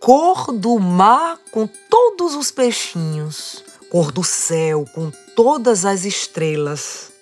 cor 0.00 0.52
do 0.52 0.78
mar 0.78 1.38
com 1.50 1.66
todos 1.66 2.34
os 2.34 2.50
peixinhos, 2.50 3.62
cor 3.90 4.10
do 4.10 4.24
céu 4.24 4.84
com 4.92 5.10
todas 5.34 5.84
as 5.84 6.04
estrelas. 6.04 7.12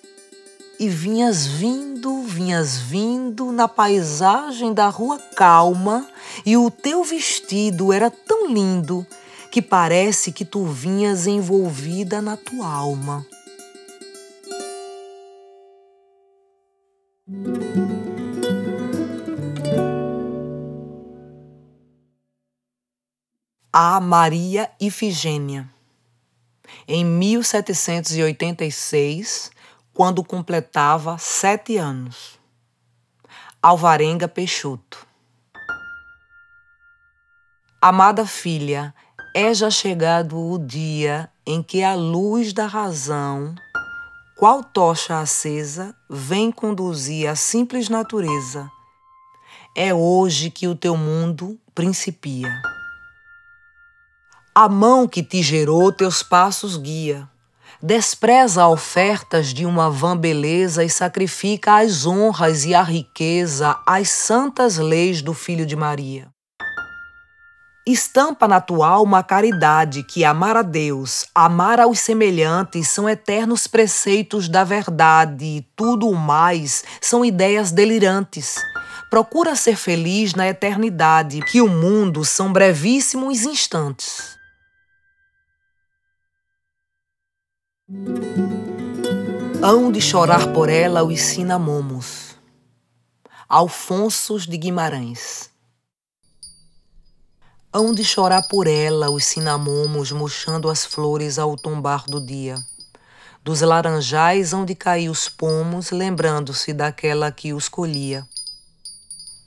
E 0.79 0.89
vinhas 0.89 1.45
vindo, 1.45 2.23
vinhas 2.23 2.77
vindo 2.77 3.51
na 3.51 3.67
paisagem 3.67 4.73
da 4.73 4.89
rua 4.89 5.17
calma, 5.35 6.07
e 6.45 6.57
o 6.57 6.69
teu 6.69 7.03
vestido 7.03 7.93
era 7.93 8.11
tão 8.11 8.51
lindo 8.51 9.05
que 9.49 9.61
parece 9.61 10.33
que 10.33 10.43
tu 10.43 10.65
vinhas 10.65 11.27
envolvida 11.27 12.21
na 12.21 12.35
tua 12.35 12.67
alma. 12.67 13.25
A 23.71 23.99
Maria 23.99 24.69
Ifigênia 24.79 25.74
em 26.87 27.03
1786, 27.03 29.51
quando 29.93 30.23
completava 30.23 31.17
sete 31.17 31.77
anos. 31.77 32.39
Alvarenga 33.61 34.27
Peixoto. 34.27 35.05
Amada 37.81 38.25
filha, 38.25 38.93
é 39.35 39.53
já 39.53 39.69
chegado 39.69 40.39
o 40.39 40.57
dia 40.57 41.29
em 41.45 41.61
que 41.61 41.83
a 41.83 41.93
luz 41.93 42.53
da 42.53 42.65
razão, 42.65 43.53
qual 44.37 44.63
tocha 44.63 45.19
acesa, 45.19 45.93
vem 46.09 46.51
conduzir 46.51 47.29
a 47.29 47.35
simples 47.35 47.89
natureza. 47.89 48.71
É 49.75 49.93
hoje 49.93 50.49
que 50.49 50.67
o 50.67 50.75
teu 50.75 50.95
mundo 50.95 51.59
principia. 51.73 52.74
A 54.57 54.69
mão 54.69 55.05
que 55.05 55.21
te 55.21 55.43
gerou 55.43 55.91
teus 55.91 56.23
passos 56.23 56.77
guia. 56.77 57.29
Despreza 57.83 58.65
ofertas 58.65 59.53
de 59.53 59.65
uma 59.65 59.89
vã 59.89 60.15
beleza 60.15 60.81
e 60.81 60.89
sacrifica 60.89 61.75
as 61.79 62.05
honras 62.05 62.63
e 62.63 62.73
a 62.73 62.81
riqueza, 62.81 63.77
as 63.85 64.09
santas 64.09 64.77
leis 64.77 65.21
do 65.21 65.33
Filho 65.33 65.65
de 65.65 65.75
Maria. 65.75 66.29
Estampa 67.85 68.47
na 68.47 68.61
tua 68.61 68.87
alma 68.87 69.19
a 69.19 69.23
caridade, 69.23 70.03
que 70.03 70.23
amar 70.23 70.55
a 70.55 70.61
Deus, 70.61 71.25
amar 71.35 71.81
aos 71.81 71.99
semelhantes 71.99 72.87
são 72.87 73.09
eternos 73.09 73.67
preceitos 73.67 74.47
da 74.47 74.63
verdade, 74.63 75.67
tudo 75.75 76.09
o 76.09 76.15
mais 76.15 76.81
são 77.01 77.25
ideias 77.25 77.73
delirantes. 77.73 78.55
Procura 79.09 79.53
ser 79.53 79.75
feliz 79.75 80.33
na 80.33 80.47
eternidade, 80.47 81.41
que 81.41 81.61
o 81.61 81.67
mundo 81.67 82.23
são 82.23 82.53
brevíssimos 82.53 83.43
instantes. 83.43 84.34
Hão 89.61 89.91
de 89.91 90.01
chorar 90.01 90.51
por 90.53 90.69
ela 90.69 91.03
os 91.03 91.21
cinamomos. 91.21 92.35
Alfonsos 93.47 94.47
de 94.47 94.57
Guimarães 94.57 95.51
Hão 97.71 97.93
de 97.93 98.03
chorar 98.03 98.47
por 98.47 98.65
ela 98.65 99.11
os 99.11 99.23
cinamomos 99.23 100.11
murchando 100.11 100.67
as 100.67 100.83
flores 100.83 101.37
ao 101.37 101.55
tombar 101.55 102.05
do 102.07 102.19
dia. 102.19 102.57
Dos 103.43 103.61
laranjais 103.61 104.51
hão 104.51 104.65
de 104.65 104.73
cair 104.73 105.09
os 105.09 105.29
pomos, 105.29 105.91
lembrando-se 105.91 106.73
daquela 106.73 107.31
que 107.31 107.53
os 107.53 107.69
colhia. 107.69 108.27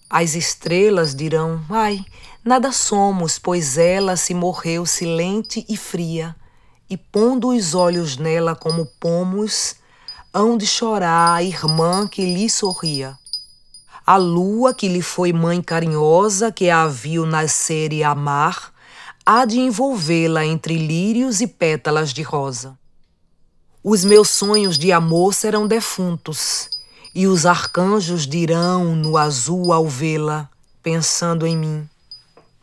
As 0.09 0.37
estrelas 0.37 1.13
dirão: 1.13 1.61
Ai, 1.69 2.05
nada 2.45 2.71
somos, 2.71 3.37
pois 3.37 3.77
ela 3.77 4.17
se 4.17 4.33
morreu 4.33 4.87
silente 4.87 5.67
e 5.69 5.77
fria, 5.77 6.37
e 6.89 6.97
pondo 6.97 7.49
os 7.49 7.75
olhos 7.75 8.17
nela 8.17 8.55
como 8.55 8.87
pomos, 9.01 9.77
hão 10.33 10.57
de 10.57 10.67
chorar 10.67 11.35
a 11.35 11.43
irmã 11.43 12.07
que 12.07 12.23
lhe 12.25 12.49
sorria. 12.49 13.19
A 14.07 14.17
lua, 14.17 14.73
que 14.73 14.89
lhe 14.89 15.03
foi 15.03 15.33
mãe 15.33 15.61
carinhosa, 15.61 16.51
que 16.51 16.71
a 16.71 16.87
viu 16.87 17.27
nascer 17.27 17.93
e 17.93 18.03
amar, 18.03 18.73
há 19.25 19.45
de 19.45 19.61
envolvê-la 19.61 20.47
entre 20.47 20.79
lírios 20.79 21.41
e 21.41 21.47
pétalas 21.47 22.13
de 22.13 22.23
rosa. 22.23 22.79
Os 23.85 24.05
meus 24.05 24.31
sonhos 24.31 24.79
de 24.79 24.91
amor 24.91 25.35
serão 25.35 25.67
defuntos, 25.67 26.71
e 27.15 27.27
os 27.27 27.45
arcanjos 27.45 28.27
dirão 28.27 28.97
no 28.97 29.17
azul 29.17 29.73
ao 29.73 29.87
vê-la, 29.87 30.49
pensando 30.83 31.47
em 31.47 31.57
mim: 31.57 31.89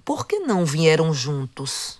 por 0.05 0.27
que 0.27 0.39
não 0.39 0.65
vieram 0.65 1.11
juntos? 1.11 1.99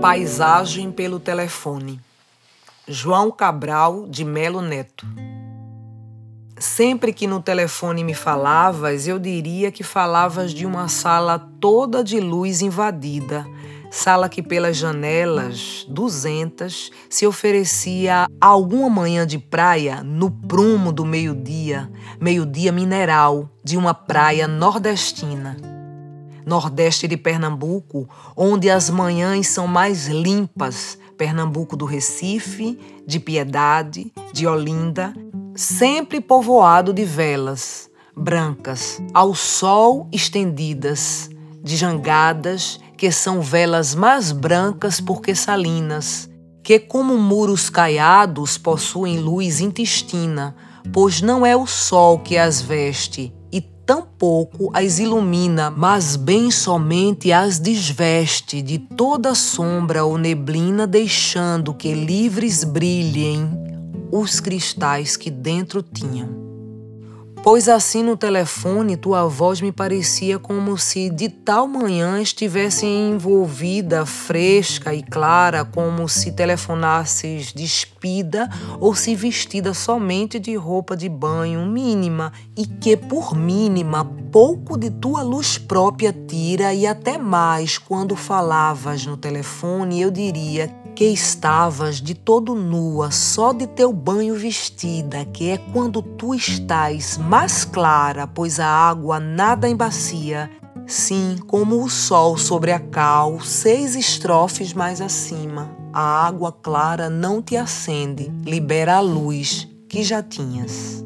Paisagem 0.00 0.92
pelo 0.92 1.18
telefone. 1.18 2.00
João 2.86 3.32
Cabral 3.32 4.06
de 4.06 4.24
Melo 4.24 4.62
Neto. 4.62 5.04
Sempre 6.56 7.12
que 7.12 7.26
no 7.26 7.42
telefone 7.42 8.04
me 8.04 8.14
falavas, 8.14 9.08
eu 9.08 9.18
diria 9.18 9.72
que 9.72 9.82
falavas 9.82 10.52
de 10.52 10.64
uma 10.64 10.86
sala 10.86 11.40
toda 11.60 12.04
de 12.04 12.20
luz 12.20 12.62
invadida, 12.62 13.44
sala 13.90 14.28
que 14.28 14.40
pelas 14.40 14.76
janelas, 14.76 15.84
duzentas, 15.88 16.92
se 17.10 17.26
oferecia 17.26 18.28
a 18.40 18.46
alguma 18.46 18.88
manhã 18.88 19.26
de 19.26 19.38
praia 19.38 20.04
no 20.04 20.30
prumo 20.30 20.92
do 20.92 21.04
meio-dia, 21.04 21.90
meio-dia 22.20 22.70
mineral 22.70 23.50
de 23.64 23.76
uma 23.76 23.92
praia 23.92 24.46
nordestina. 24.46 25.77
Nordeste 26.48 27.06
de 27.06 27.18
Pernambuco, 27.18 28.08
onde 28.34 28.70
as 28.70 28.88
manhãs 28.88 29.48
são 29.48 29.66
mais 29.66 30.08
limpas, 30.08 30.98
Pernambuco 31.18 31.76
do 31.76 31.84
Recife, 31.84 32.78
de 33.06 33.20
Piedade, 33.20 34.10
de 34.32 34.46
Olinda, 34.46 35.12
sempre 35.54 36.22
povoado 36.22 36.94
de 36.94 37.04
velas 37.04 37.90
brancas, 38.16 38.98
ao 39.12 39.34
sol 39.34 40.08
estendidas, 40.10 41.28
de 41.62 41.76
jangadas, 41.76 42.80
que 42.96 43.12
são 43.12 43.42
velas 43.42 43.94
mais 43.94 44.32
brancas 44.32 45.02
porque 45.02 45.34
salinas, 45.34 46.30
que 46.64 46.78
como 46.78 47.18
muros 47.18 47.68
caiados 47.68 48.56
possuem 48.56 49.18
luz 49.18 49.60
intestina, 49.60 50.56
pois 50.94 51.20
não 51.20 51.44
é 51.44 51.54
o 51.54 51.66
sol 51.66 52.18
que 52.18 52.38
as 52.38 52.62
veste, 52.62 53.34
tampouco 53.88 54.70
as 54.74 54.98
ilumina, 54.98 55.70
mas 55.70 56.14
bem 56.14 56.50
somente 56.50 57.32
as 57.32 57.58
desveste 57.58 58.60
de 58.60 58.78
toda 58.78 59.34
sombra 59.34 60.04
ou 60.04 60.18
neblina, 60.18 60.86
deixando 60.86 61.72
que 61.72 61.94
livres 61.94 62.64
brilhem 62.64 63.50
os 64.12 64.40
cristais 64.40 65.16
que 65.16 65.30
dentro 65.30 65.82
tinham. 65.82 66.47
Pois 67.50 67.66
assim 67.66 68.02
no 68.02 68.14
telefone 68.14 68.94
tua 68.94 69.26
voz 69.26 69.62
me 69.62 69.72
parecia 69.72 70.38
como 70.38 70.76
se 70.76 71.08
de 71.08 71.30
tal 71.30 71.66
manhã 71.66 72.20
estivesse 72.20 72.84
envolvida, 72.84 74.04
fresca 74.04 74.92
e 74.92 75.02
clara, 75.02 75.64
como 75.64 76.06
se 76.10 76.32
telefonasses 76.32 77.50
despida 77.54 78.50
ou 78.78 78.94
se 78.94 79.14
vestida 79.14 79.72
somente 79.72 80.38
de 80.38 80.56
roupa 80.56 80.94
de 80.94 81.08
banho 81.08 81.64
mínima 81.64 82.34
e 82.54 82.66
que 82.66 82.98
por 82.98 83.34
mínima 83.34 84.04
pouco 84.30 84.76
de 84.76 84.90
tua 84.90 85.22
luz 85.22 85.56
própria 85.56 86.12
tira 86.12 86.74
e 86.74 86.86
até 86.86 87.16
mais 87.16 87.78
quando 87.78 88.14
falavas 88.14 89.06
no 89.06 89.16
telefone 89.16 90.02
eu 90.02 90.10
diria 90.10 90.68
que 90.98 91.04
estavas 91.04 92.00
de 92.00 92.12
todo 92.12 92.56
nua, 92.56 93.12
só 93.12 93.52
de 93.52 93.68
teu 93.68 93.92
banho 93.92 94.34
vestida, 94.34 95.24
que 95.26 95.50
é 95.50 95.56
quando 95.56 96.02
tu 96.02 96.34
estás 96.34 97.16
mais 97.16 97.64
clara, 97.64 98.26
pois 98.26 98.58
a 98.58 98.66
água 98.66 99.20
nada 99.20 99.68
embacia, 99.68 100.50
sim, 100.88 101.36
como 101.46 101.84
o 101.84 101.88
sol 101.88 102.36
sobre 102.36 102.72
a 102.72 102.80
cal, 102.80 103.38
seis 103.38 103.94
estrofes 103.94 104.74
mais 104.74 105.00
acima. 105.00 105.70
A 105.92 106.26
água 106.26 106.50
clara 106.50 107.08
não 107.08 107.40
te 107.40 107.56
acende, 107.56 108.32
libera 108.44 108.96
a 108.96 109.00
luz 109.00 109.68
que 109.88 110.02
já 110.02 110.20
tinhas. 110.20 111.04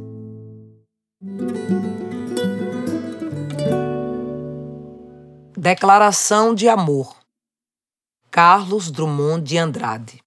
Declaração 5.54 6.54
de 6.54 6.66
amor. 6.66 7.21
Carlos 8.34 8.90
Drummond 8.90 9.42
de 9.42 9.58
Andrade. 9.58 10.22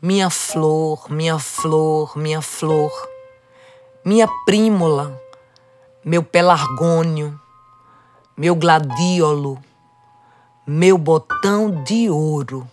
Minha 0.00 0.30
flor, 0.30 1.10
minha 1.10 1.36
flor, 1.36 2.16
minha 2.16 2.40
flor, 2.40 2.92
minha 4.04 4.28
prímula, 4.46 5.20
meu 6.04 6.22
pelargônio, 6.22 7.36
meu 8.36 8.54
gladiolo, 8.54 9.60
meu 10.64 10.96
botão 10.96 11.82
de 11.82 12.08
ouro, 12.08 12.64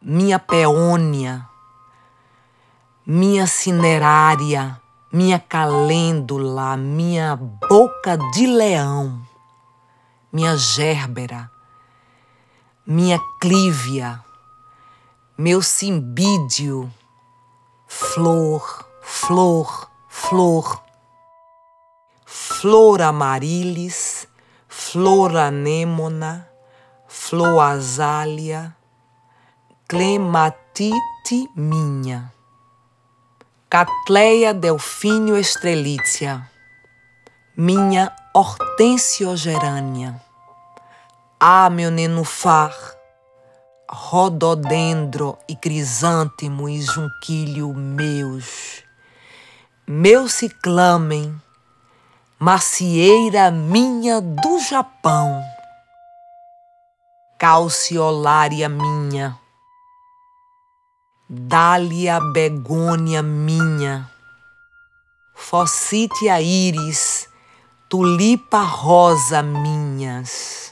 minha 0.00 0.38
peônia, 0.38 1.46
minha 3.04 3.46
cinerária, 3.46 4.80
minha 5.12 5.38
calêndula, 5.38 6.78
minha 6.78 7.36
boca 7.36 8.16
de 8.32 8.46
leão, 8.46 9.20
minha 10.32 10.56
gérbera, 10.56 11.51
minha 12.86 13.18
clívia, 13.40 14.20
meu 15.38 15.62
cimbídio, 15.62 16.92
flor, 17.86 18.84
flor, 19.00 19.88
flor, 20.08 20.82
flor 22.26 23.02
amarilis, 23.02 24.26
flor 24.68 25.36
anêmona, 25.36 26.48
flor 27.06 27.60
azália, 27.60 28.76
clematite 29.88 31.48
minha, 31.54 32.32
Catleia 33.70 34.52
delfínio 34.52 35.34
estrelícia, 35.34 36.46
minha 37.56 38.14
ah, 41.44 41.68
meu 41.68 41.90
nenufar, 41.90 42.72
rododendro 43.90 45.36
e 45.48 45.56
crisântemo 45.56 46.68
e 46.68 46.80
junquilho 46.80 47.74
meus, 47.74 48.84
meus 49.84 50.34
se 50.34 50.48
clamem, 50.48 51.34
macieira 52.38 53.50
minha 53.50 54.20
do 54.20 54.60
Japão, 54.60 55.42
calciolária 57.36 58.68
minha, 58.68 59.36
dália 61.28 62.20
begônia 62.20 63.20
minha, 63.20 64.08
fossítia 65.34 66.40
íris, 66.40 67.28
tulipa 67.88 68.60
rosa 68.62 69.42
minhas 69.42 70.71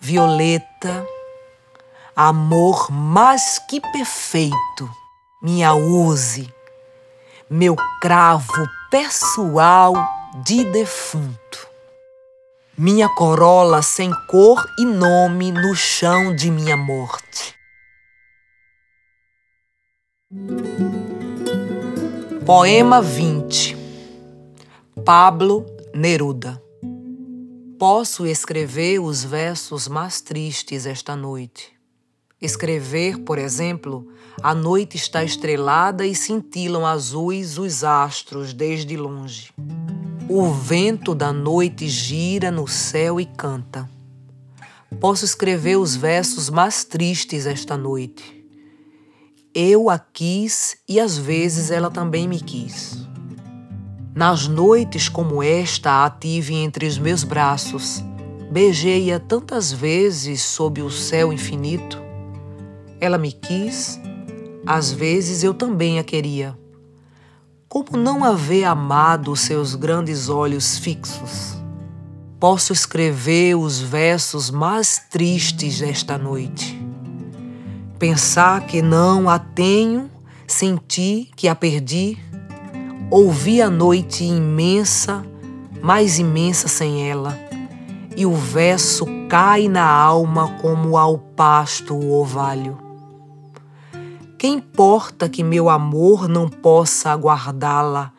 violeta, 0.00 1.06
amor 2.16 2.90
mais 2.90 3.58
que 3.68 3.80
perfeito, 3.92 4.90
minha 5.42 5.74
use, 5.74 6.52
meu 7.50 7.76
cravo 8.00 8.66
pessoal 8.90 9.92
de 10.42 10.64
defunto. 10.64 11.68
Minha 12.78 13.10
corola 13.10 13.82
sem 13.82 14.10
cor 14.26 14.64
e 14.78 14.86
nome 14.86 15.52
no 15.52 15.76
chão 15.76 16.34
de 16.34 16.50
minha 16.50 16.78
morte. 16.78 17.54
Poema 22.46 23.02
20 23.02 23.76
Pablo 25.04 25.66
Neruda 25.94 26.69
Posso 27.80 28.26
escrever 28.26 28.98
os 28.98 29.24
versos 29.24 29.88
mais 29.88 30.20
tristes 30.20 30.84
esta 30.84 31.16
noite. 31.16 31.72
Escrever, 32.38 33.20
por 33.20 33.38
exemplo, 33.38 34.06
a 34.42 34.54
noite 34.54 34.98
está 34.98 35.24
estrelada 35.24 36.04
e 36.04 36.14
cintilam 36.14 36.84
azuis 36.84 37.56
os 37.56 37.82
astros 37.82 38.52
desde 38.52 38.98
longe. 38.98 39.50
O 40.28 40.50
vento 40.52 41.14
da 41.14 41.32
noite 41.32 41.88
gira 41.88 42.50
no 42.50 42.68
céu 42.68 43.18
e 43.18 43.24
canta. 43.24 43.88
Posso 45.00 45.24
escrever 45.24 45.76
os 45.76 45.96
versos 45.96 46.50
mais 46.50 46.84
tristes 46.84 47.46
esta 47.46 47.78
noite. 47.78 48.44
Eu 49.54 49.88
a 49.88 49.98
quis 49.98 50.76
e 50.86 51.00
às 51.00 51.16
vezes 51.16 51.70
ela 51.70 51.90
também 51.90 52.28
me 52.28 52.40
quis. 52.40 53.08
Nas 54.14 54.48
noites 54.48 55.08
como 55.08 55.40
esta, 55.40 56.04
a 56.04 56.10
tive 56.10 56.54
entre 56.54 56.84
os 56.84 56.98
meus 56.98 57.22
braços. 57.22 58.04
Beijei-a 58.50 59.20
tantas 59.20 59.72
vezes 59.72 60.42
sob 60.42 60.82
o 60.82 60.90
céu 60.90 61.32
infinito. 61.32 61.96
Ela 63.00 63.16
me 63.16 63.30
quis, 63.30 64.00
às 64.66 64.90
vezes 64.90 65.44
eu 65.44 65.54
também 65.54 66.00
a 66.00 66.04
queria. 66.04 66.58
Como 67.68 67.96
não 67.96 68.24
haver 68.24 68.64
amado 68.64 69.36
seus 69.36 69.76
grandes 69.76 70.28
olhos 70.28 70.76
fixos? 70.76 71.56
Posso 72.40 72.72
escrever 72.72 73.54
os 73.54 73.78
versos 73.78 74.50
mais 74.50 74.98
tristes 75.08 75.78
desta 75.78 76.18
noite. 76.18 76.76
Pensar 77.96 78.66
que 78.66 78.82
não 78.82 79.28
a 79.28 79.38
tenho, 79.38 80.10
sentir 80.48 81.28
que 81.36 81.46
a 81.46 81.54
perdi 81.54 82.18
Ouvi 83.12 83.60
a 83.60 83.68
noite 83.68 84.22
imensa, 84.22 85.26
mais 85.82 86.20
imensa 86.20 86.68
sem 86.68 87.10
ela, 87.10 87.36
e 88.16 88.24
o 88.24 88.32
verso 88.32 89.04
cai 89.28 89.66
na 89.66 89.84
alma 89.84 90.56
como 90.62 90.96
ao 90.96 91.18
pasto 91.18 91.92
o 91.92 92.20
orvalho. 92.20 92.78
Que 94.38 94.46
importa 94.46 95.28
que 95.28 95.42
meu 95.42 95.68
amor 95.68 96.28
não 96.28 96.48
possa 96.48 97.10
aguardá-la? 97.10 98.12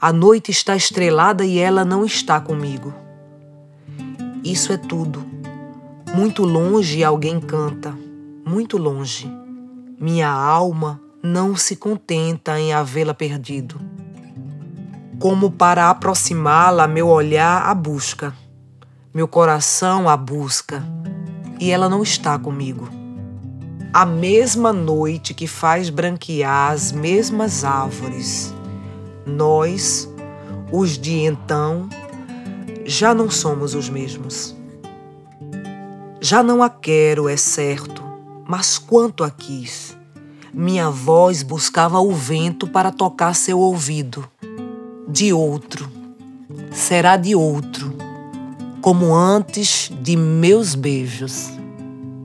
A 0.00 0.12
noite 0.12 0.52
está 0.52 0.76
estrelada 0.76 1.44
e 1.44 1.58
ela 1.58 1.84
não 1.84 2.04
está 2.04 2.40
comigo. 2.40 2.94
Isso 4.44 4.72
é 4.72 4.76
tudo. 4.76 5.26
Muito 6.14 6.44
longe 6.44 7.02
alguém 7.02 7.40
canta, 7.40 7.98
muito 8.46 8.78
longe. 8.78 9.28
Minha 9.98 10.30
alma 10.30 11.00
não 11.20 11.56
se 11.56 11.74
contenta 11.74 12.60
em 12.60 12.72
havê-la 12.72 13.12
perdido 13.12 13.95
como 15.18 15.50
para 15.50 15.88
aproximá-la, 15.88 16.86
meu 16.86 17.08
olhar 17.08 17.62
a 17.62 17.74
busca, 17.74 18.34
meu 19.14 19.26
coração 19.26 20.08
a 20.08 20.16
busca, 20.16 20.84
e 21.58 21.70
ela 21.70 21.88
não 21.88 22.02
está 22.02 22.38
comigo. 22.38 22.88
A 23.92 24.04
mesma 24.04 24.74
noite 24.74 25.32
que 25.32 25.46
faz 25.46 25.88
branquear 25.88 26.70
as 26.70 26.92
mesmas 26.92 27.64
árvores, 27.64 28.54
nós, 29.24 30.08
os 30.70 30.98
de 30.98 31.14
então, 31.20 31.88
já 32.84 33.14
não 33.14 33.30
somos 33.30 33.74
os 33.74 33.88
mesmos. 33.88 34.54
Já 36.20 36.42
não 36.42 36.62
a 36.62 36.68
quero, 36.68 37.26
é 37.26 37.38
certo, 37.38 38.02
mas 38.46 38.76
quanto 38.76 39.24
a 39.24 39.30
quis. 39.30 39.96
Minha 40.52 40.90
voz 40.90 41.42
buscava 41.42 42.00
o 42.00 42.12
vento 42.12 42.66
para 42.66 42.92
tocar 42.92 43.34
seu 43.34 43.58
ouvido 43.58 44.28
de 45.08 45.32
outro, 45.32 45.88
será 46.72 47.16
de 47.16 47.34
outro, 47.34 47.94
como 48.80 49.14
antes 49.14 49.90
de 50.02 50.16
meus 50.16 50.74
beijos. 50.74 51.50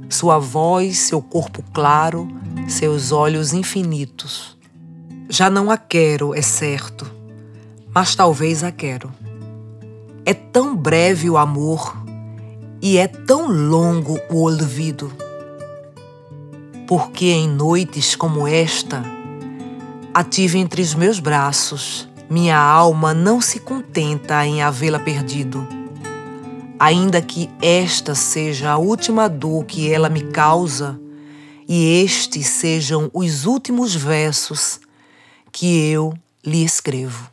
Sua 0.10 0.40
voz, 0.40 0.98
seu 0.98 1.22
corpo 1.22 1.64
claro, 1.74 2.28
seus 2.68 3.12
olhos 3.12 3.54
infinitos. 3.54 4.58
Já 5.30 5.50
não 5.50 5.70
a 5.70 5.78
quero, 5.78 6.34
é 6.36 6.42
certo, 6.42 7.10
mas 7.94 8.16
talvez 8.16 8.64
a 8.64 8.72
quero. 8.72 9.12
É 10.26 10.34
tão 10.34 10.76
breve 10.76 11.30
o 11.30 11.38
amor 11.38 11.96
e 12.82 12.98
é 12.98 13.08
tão 13.08 13.48
longo 13.48 14.20
o 14.30 14.44
olvido. 14.44 15.12
Porque 16.88 17.28
em 17.28 17.48
noites 17.48 18.16
como 18.16 18.48
esta, 18.48 19.04
a 20.14 20.24
tive 20.24 20.58
entre 20.58 20.82
os 20.82 20.94
meus 20.94 21.20
braços 21.20 22.11
minha 22.32 22.58
alma 22.58 23.14
não 23.14 23.42
se 23.42 23.60
contenta 23.60 24.46
em 24.46 24.62
havê-la 24.62 25.00
perdido. 25.00 25.68
Ainda 26.80 27.22
que 27.22 27.50
esta 27.62 28.16
seja 28.16 28.72
a 28.72 28.78
última 28.78 29.28
dor 29.28 29.66
que 29.66 29.92
ela 29.92 30.08
me 30.08 30.22
causa, 30.32 30.98
e 31.68 32.02
estes 32.02 32.48
sejam 32.48 33.12
os 33.14 33.46
últimos 33.46 33.94
versos 33.94 34.80
que 35.52 35.92
eu 35.92 36.18
lhe 36.42 36.64
escrevo. 36.64 37.30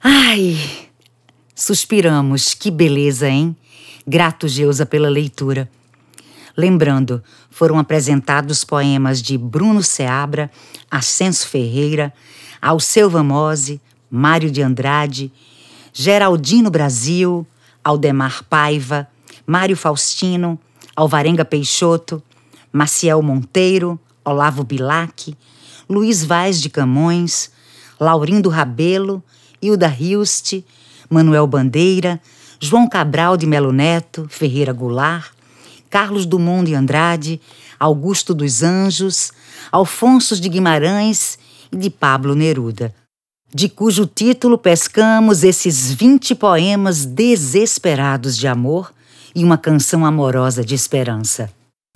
Ai! 0.00 0.56
Suspiramos, 1.56 2.54
que 2.54 2.70
beleza, 2.70 3.28
hein? 3.28 3.56
Grato, 4.06 4.46
Geusa, 4.46 4.86
pela 4.86 5.08
leitura. 5.08 5.68
Lembrando, 6.56 7.22
foram 7.50 7.78
apresentados 7.78 8.64
poemas 8.64 9.22
de 9.22 9.38
Bruno 9.38 9.82
Seabra, 9.82 10.50
Ascenso 10.90 11.46
Ferreira, 11.48 12.12
Alceu 12.60 13.08
Vamose, 13.08 13.80
Mário 14.10 14.50
de 14.50 14.60
Andrade, 14.62 15.32
Geraldino 15.92 16.70
Brasil, 16.70 17.46
Aldemar 17.82 18.44
Paiva, 18.44 19.08
Mário 19.46 19.76
Faustino, 19.76 20.58
Alvarenga 20.94 21.44
Peixoto, 21.44 22.22
Maciel 22.72 23.22
Monteiro, 23.22 23.98
Olavo 24.24 24.62
Bilac, 24.62 25.36
Luiz 25.88 26.22
Vaz 26.24 26.60
de 26.60 26.68
Camões, 26.68 27.50
Laurindo 27.98 28.48
Rabelo, 28.48 29.22
Hilda 29.60 29.88
Hilst, 29.88 30.62
Manuel 31.08 31.46
Bandeira, 31.46 32.20
João 32.60 32.88
Cabral 32.88 33.36
de 33.36 33.46
Melo 33.46 33.72
Neto, 33.72 34.26
Ferreira 34.28 34.72
Goulart, 34.72 35.32
Carlos 35.92 36.24
Dumont 36.24 36.64
de 36.64 36.74
Andrade, 36.74 37.38
Augusto 37.78 38.32
dos 38.32 38.62
Anjos, 38.62 39.30
Alfonso 39.70 40.40
de 40.40 40.48
Guimarães 40.48 41.38
de 41.70 41.90
Pablo 41.90 42.34
Neruda, 42.34 42.94
de 43.54 43.68
cujo 43.68 44.06
título 44.06 44.56
pescamos 44.56 45.44
esses 45.44 45.92
20 45.92 46.34
poemas 46.36 47.04
desesperados 47.04 48.38
de 48.38 48.48
amor 48.48 48.90
e 49.34 49.44
uma 49.44 49.58
canção 49.58 50.06
amorosa 50.06 50.64
de 50.64 50.74
esperança. 50.74 51.50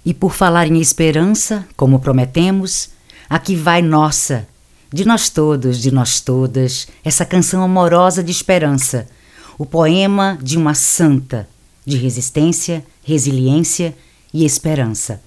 E 0.05 0.13
por 0.13 0.35
falar 0.35 0.67
em 0.67 0.79
esperança, 0.79 1.67
como 1.75 1.99
prometemos, 1.99 2.91
aqui 3.31 3.57
vai 3.57 3.81
nossa, 3.81 4.47
de 4.93 5.07
nós 5.07 5.31
todos, 5.31 5.81
de 5.81 5.91
nós 5.91 6.21
todas, 6.21 6.87
essa 7.03 7.25
canção 7.25 7.63
amorosa 7.63 8.23
de 8.23 8.31
esperança, 8.31 9.09
o 9.57 9.65
poema 9.65 10.39
de 10.43 10.59
uma 10.59 10.75
santa, 10.75 11.49
de 11.87 11.97
resistência, 11.97 12.85
resiliência 13.05 13.97
e 14.35 14.45
esperança. 14.45 15.23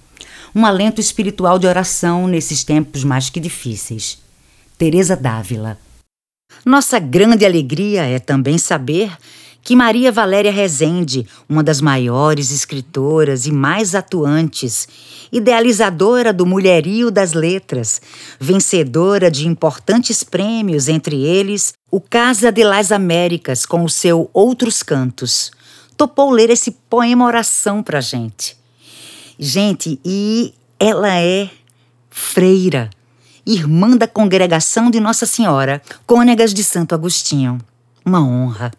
Um 0.54 0.66
alento 0.66 1.00
espiritual 1.00 1.58
de 1.58 1.66
oração 1.66 2.26
nesses 2.26 2.62
tempos 2.62 3.02
mais 3.02 3.30
que 3.30 3.40
difíceis. 3.40 4.18
Teresa 4.76 5.16
Dávila. 5.16 5.78
Nossa 6.64 6.98
grande 6.98 7.46
alegria 7.46 8.04
é 8.04 8.18
também 8.18 8.58
saber 8.58 9.10
que 9.62 9.76
Maria 9.76 10.10
Valéria 10.10 10.50
Rezende, 10.50 11.26
uma 11.48 11.62
das 11.62 11.80
maiores 11.80 12.50
escritoras 12.50 13.46
e 13.46 13.52
mais 13.52 13.94
atuantes, 13.94 14.88
idealizadora 15.30 16.32
do 16.32 16.46
mulherio 16.46 17.10
das 17.10 17.34
letras, 17.34 18.00
vencedora 18.38 19.30
de 19.30 19.46
importantes 19.46 20.24
prêmios, 20.24 20.88
entre 20.88 21.22
eles 21.22 21.72
o 21.90 22.00
Casa 22.00 22.50
de 22.50 22.64
las 22.64 22.90
Américas 22.90 23.66
com 23.66 23.84
o 23.84 23.88
seu 23.88 24.30
Outros 24.32 24.82
Cantos, 24.82 25.50
topou 26.00 26.30
ler 26.30 26.48
esse 26.48 26.70
poema 26.70 27.26
oração 27.26 27.82
pra 27.82 28.00
gente. 28.00 28.56
Gente, 29.38 30.00
e 30.02 30.54
ela 30.78 31.14
é 31.20 31.50
freira 32.08 32.88
irmã 33.46 33.94
da 33.98 34.08
congregação 34.08 34.90
de 34.90 34.98
Nossa 34.98 35.26
Senhora, 35.26 35.82
Cônegas 36.06 36.54
de 36.54 36.64
Santo 36.64 36.94
Agostinho. 36.94 37.58
Uma 38.02 38.24
honra. 38.26 38.70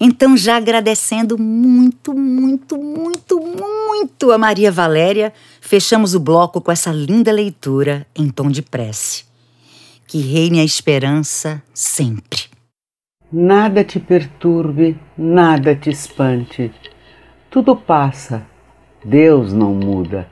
Então, 0.00 0.36
já 0.36 0.56
agradecendo 0.56 1.38
muito, 1.38 2.12
muito, 2.12 2.76
muito, 2.76 3.40
muito 3.40 4.32
a 4.32 4.36
Maria 4.36 4.72
Valéria, 4.72 5.32
fechamos 5.60 6.12
o 6.12 6.18
bloco 6.18 6.60
com 6.60 6.72
essa 6.72 6.90
linda 6.90 7.30
leitura 7.30 8.04
em 8.16 8.28
tom 8.30 8.50
de 8.50 8.62
prece. 8.62 9.24
que 10.08 10.18
reine 10.18 10.58
a 10.58 10.64
esperança 10.64 11.62
sempre. 11.72 12.55
Nada 13.32 13.82
te 13.82 13.98
perturbe, 13.98 14.96
nada 15.18 15.74
te 15.74 15.90
espante. 15.90 16.70
Tudo 17.50 17.74
passa, 17.74 18.42
Deus 19.04 19.52
não 19.52 19.74
muda. 19.74 20.28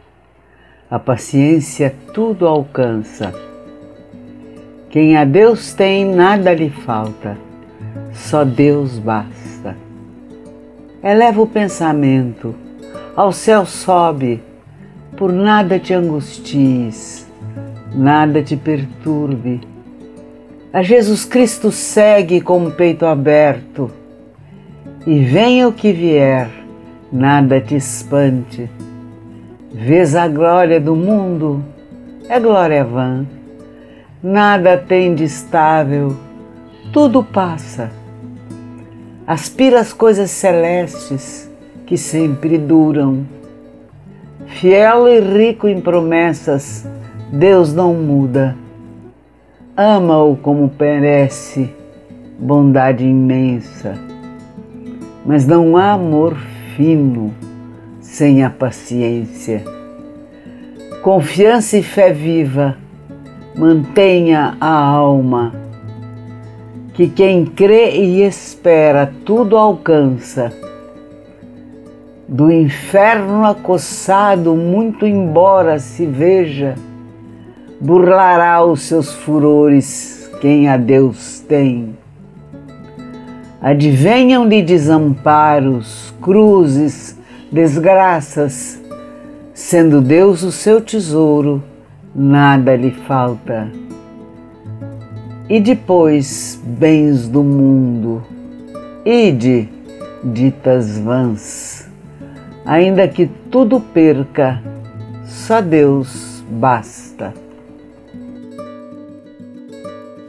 A 0.88 0.96
paciência 0.96 1.92
tudo 2.14 2.46
alcança. 2.46 3.34
Quem 4.90 5.16
a 5.16 5.24
Deus 5.24 5.74
tem, 5.74 6.04
nada 6.04 6.54
lhe 6.54 6.70
falta, 6.70 7.36
só 8.12 8.44
Deus 8.44 8.96
basta. 8.96 9.76
Eleva 11.02 11.42
o 11.42 11.48
pensamento, 11.48 12.54
ao 13.16 13.32
céu 13.32 13.66
sobe, 13.66 14.40
por 15.16 15.32
nada 15.32 15.80
te 15.80 15.92
angusties, 15.92 17.28
nada 17.92 18.40
te 18.40 18.56
perturbe 18.56 19.73
a 20.74 20.82
Jesus 20.82 21.24
Cristo 21.24 21.70
segue 21.70 22.40
com 22.40 22.66
o 22.66 22.70
peito 22.72 23.06
aberto, 23.06 23.88
e 25.06 25.20
venha 25.20 25.68
o 25.68 25.72
que 25.72 25.92
vier, 25.92 26.50
nada 27.12 27.60
te 27.60 27.76
espante. 27.76 28.68
Vês 29.72 30.16
a 30.16 30.26
glória 30.26 30.80
do 30.80 30.96
mundo, 30.96 31.64
é 32.28 32.40
glória 32.40 32.84
vã, 32.84 33.24
nada 34.20 34.76
tem 34.76 35.14
de 35.14 35.22
estável, 35.22 36.16
tudo 36.92 37.22
passa. 37.22 37.92
Aspira 39.24 39.78
as 39.78 39.92
coisas 39.92 40.28
celestes 40.32 41.48
que 41.86 41.96
sempre 41.96 42.58
duram. 42.58 43.24
Fiel 44.48 45.06
e 45.06 45.20
rico 45.20 45.68
em 45.68 45.80
promessas, 45.80 46.84
Deus 47.30 47.72
não 47.72 47.94
muda 47.94 48.63
ama-o 49.76 50.36
como 50.36 50.70
merece, 50.78 51.70
bondade 52.38 53.04
imensa. 53.04 53.94
Mas 55.26 55.46
não 55.46 55.76
há 55.76 55.92
amor 55.92 56.36
fino 56.76 57.32
sem 58.00 58.44
a 58.44 58.50
paciência. 58.50 59.64
Confiança 61.02 61.76
e 61.76 61.82
fé 61.82 62.12
viva 62.12 62.76
mantenha 63.56 64.56
a 64.60 64.74
alma, 64.74 65.52
que 66.92 67.08
quem 67.08 67.44
crê 67.44 67.96
e 67.96 68.22
espera 68.22 69.12
tudo 69.24 69.56
alcança. 69.56 70.52
Do 72.26 72.50
inferno 72.50 73.44
acossado, 73.44 74.56
muito 74.56 75.06
embora 75.06 75.78
se 75.78 76.06
veja, 76.06 76.74
burlará 77.80 78.64
os 78.64 78.82
seus 78.82 79.12
furores 79.12 80.30
quem 80.40 80.68
a 80.68 80.76
Deus 80.76 81.40
tem. 81.40 81.96
Advenham-lhe 83.60 84.62
desamparos, 84.62 86.12
cruzes, 86.20 87.18
desgraças, 87.50 88.78
sendo 89.54 90.02
Deus 90.02 90.42
o 90.42 90.52
seu 90.52 90.80
tesouro, 90.80 91.62
nada 92.14 92.76
lhe 92.76 92.90
falta. 92.90 93.70
E 95.48 95.60
depois, 95.60 96.60
bens 96.62 97.28
do 97.28 97.42
mundo, 97.42 98.22
ide, 99.04 99.68
ditas 100.22 100.98
vãs, 100.98 101.88
ainda 102.66 103.08
que 103.08 103.26
tudo 103.50 103.80
perca, 103.80 104.62
só 105.24 105.60
Deus 105.60 106.42
basta. 106.50 107.03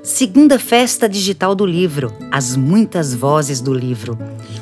Segunda 0.06 0.60
Festa 0.60 1.10
Digital 1.10 1.56
do 1.56 1.66
Livro, 1.66 2.14
As 2.32 2.56
Muitas 2.56 3.12
Vozes 3.12 3.60
do 3.60 3.74
Livro. 3.74 4.16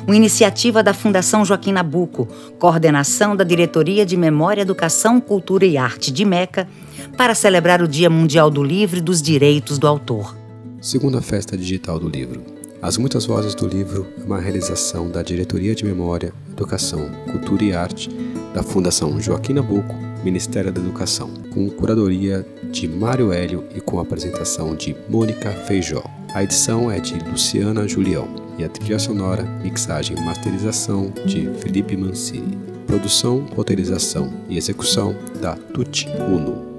Uma 0.06 0.16
iniciativa 0.16 0.82
da 0.82 0.94
Fundação 0.94 1.44
Joaquim 1.44 1.70
Nabuco, 1.70 2.26
coordenação 2.58 3.36
da 3.36 3.44
Diretoria 3.44 4.06
de 4.06 4.16
Memória, 4.16 4.62
Educação, 4.62 5.20
Cultura 5.20 5.66
e 5.66 5.76
Arte 5.76 6.10
de 6.10 6.24
Meca, 6.24 6.66
para 7.14 7.34
celebrar 7.34 7.82
o 7.82 7.86
Dia 7.86 8.08
Mundial 8.08 8.50
do 8.50 8.64
Livro 8.64 9.00
e 9.00 9.02
dos 9.02 9.20
Direitos 9.20 9.78
do 9.78 9.86
Autor. 9.86 10.34
Segunda 10.80 11.20
Festa 11.20 11.58
Digital 11.58 12.00
do 12.00 12.08
Livro. 12.08 12.53
As 12.84 12.98
Muitas 12.98 13.24
Vozes 13.24 13.54
do 13.54 13.66
Livro 13.66 14.06
é 14.20 14.24
uma 14.24 14.38
realização 14.38 15.08
da 15.08 15.22
Diretoria 15.22 15.74
de 15.74 15.86
Memória, 15.86 16.34
Educação, 16.52 17.08
Cultura 17.32 17.64
e 17.64 17.72
Arte 17.72 18.10
da 18.52 18.62
Fundação 18.62 19.18
Joaquim 19.18 19.54
Nabuco 19.54 19.94
Ministério 20.22 20.70
da 20.70 20.82
Educação, 20.82 21.32
com 21.54 21.70
curadoria 21.70 22.46
de 22.70 22.86
Mário 22.86 23.32
Hélio 23.32 23.64
e 23.74 23.80
com 23.80 23.98
apresentação 23.98 24.76
de 24.76 24.94
Mônica 25.08 25.50
Feijó. 25.66 26.04
A 26.34 26.44
edição 26.44 26.92
é 26.92 27.00
de 27.00 27.14
Luciana 27.26 27.88
Julião 27.88 28.28
e 28.58 28.64
a 28.64 28.68
trilha 28.68 28.98
sonora, 28.98 29.44
mixagem 29.62 30.18
e 30.18 30.20
masterização 30.20 31.10
de 31.24 31.50
Felipe 31.60 31.96
Mancini. 31.96 32.58
Produção, 32.86 33.46
roteirização 33.56 34.30
e 34.46 34.58
execução 34.58 35.16
da 35.40 35.56
Tuti 35.56 36.06
Uno. 36.28 36.73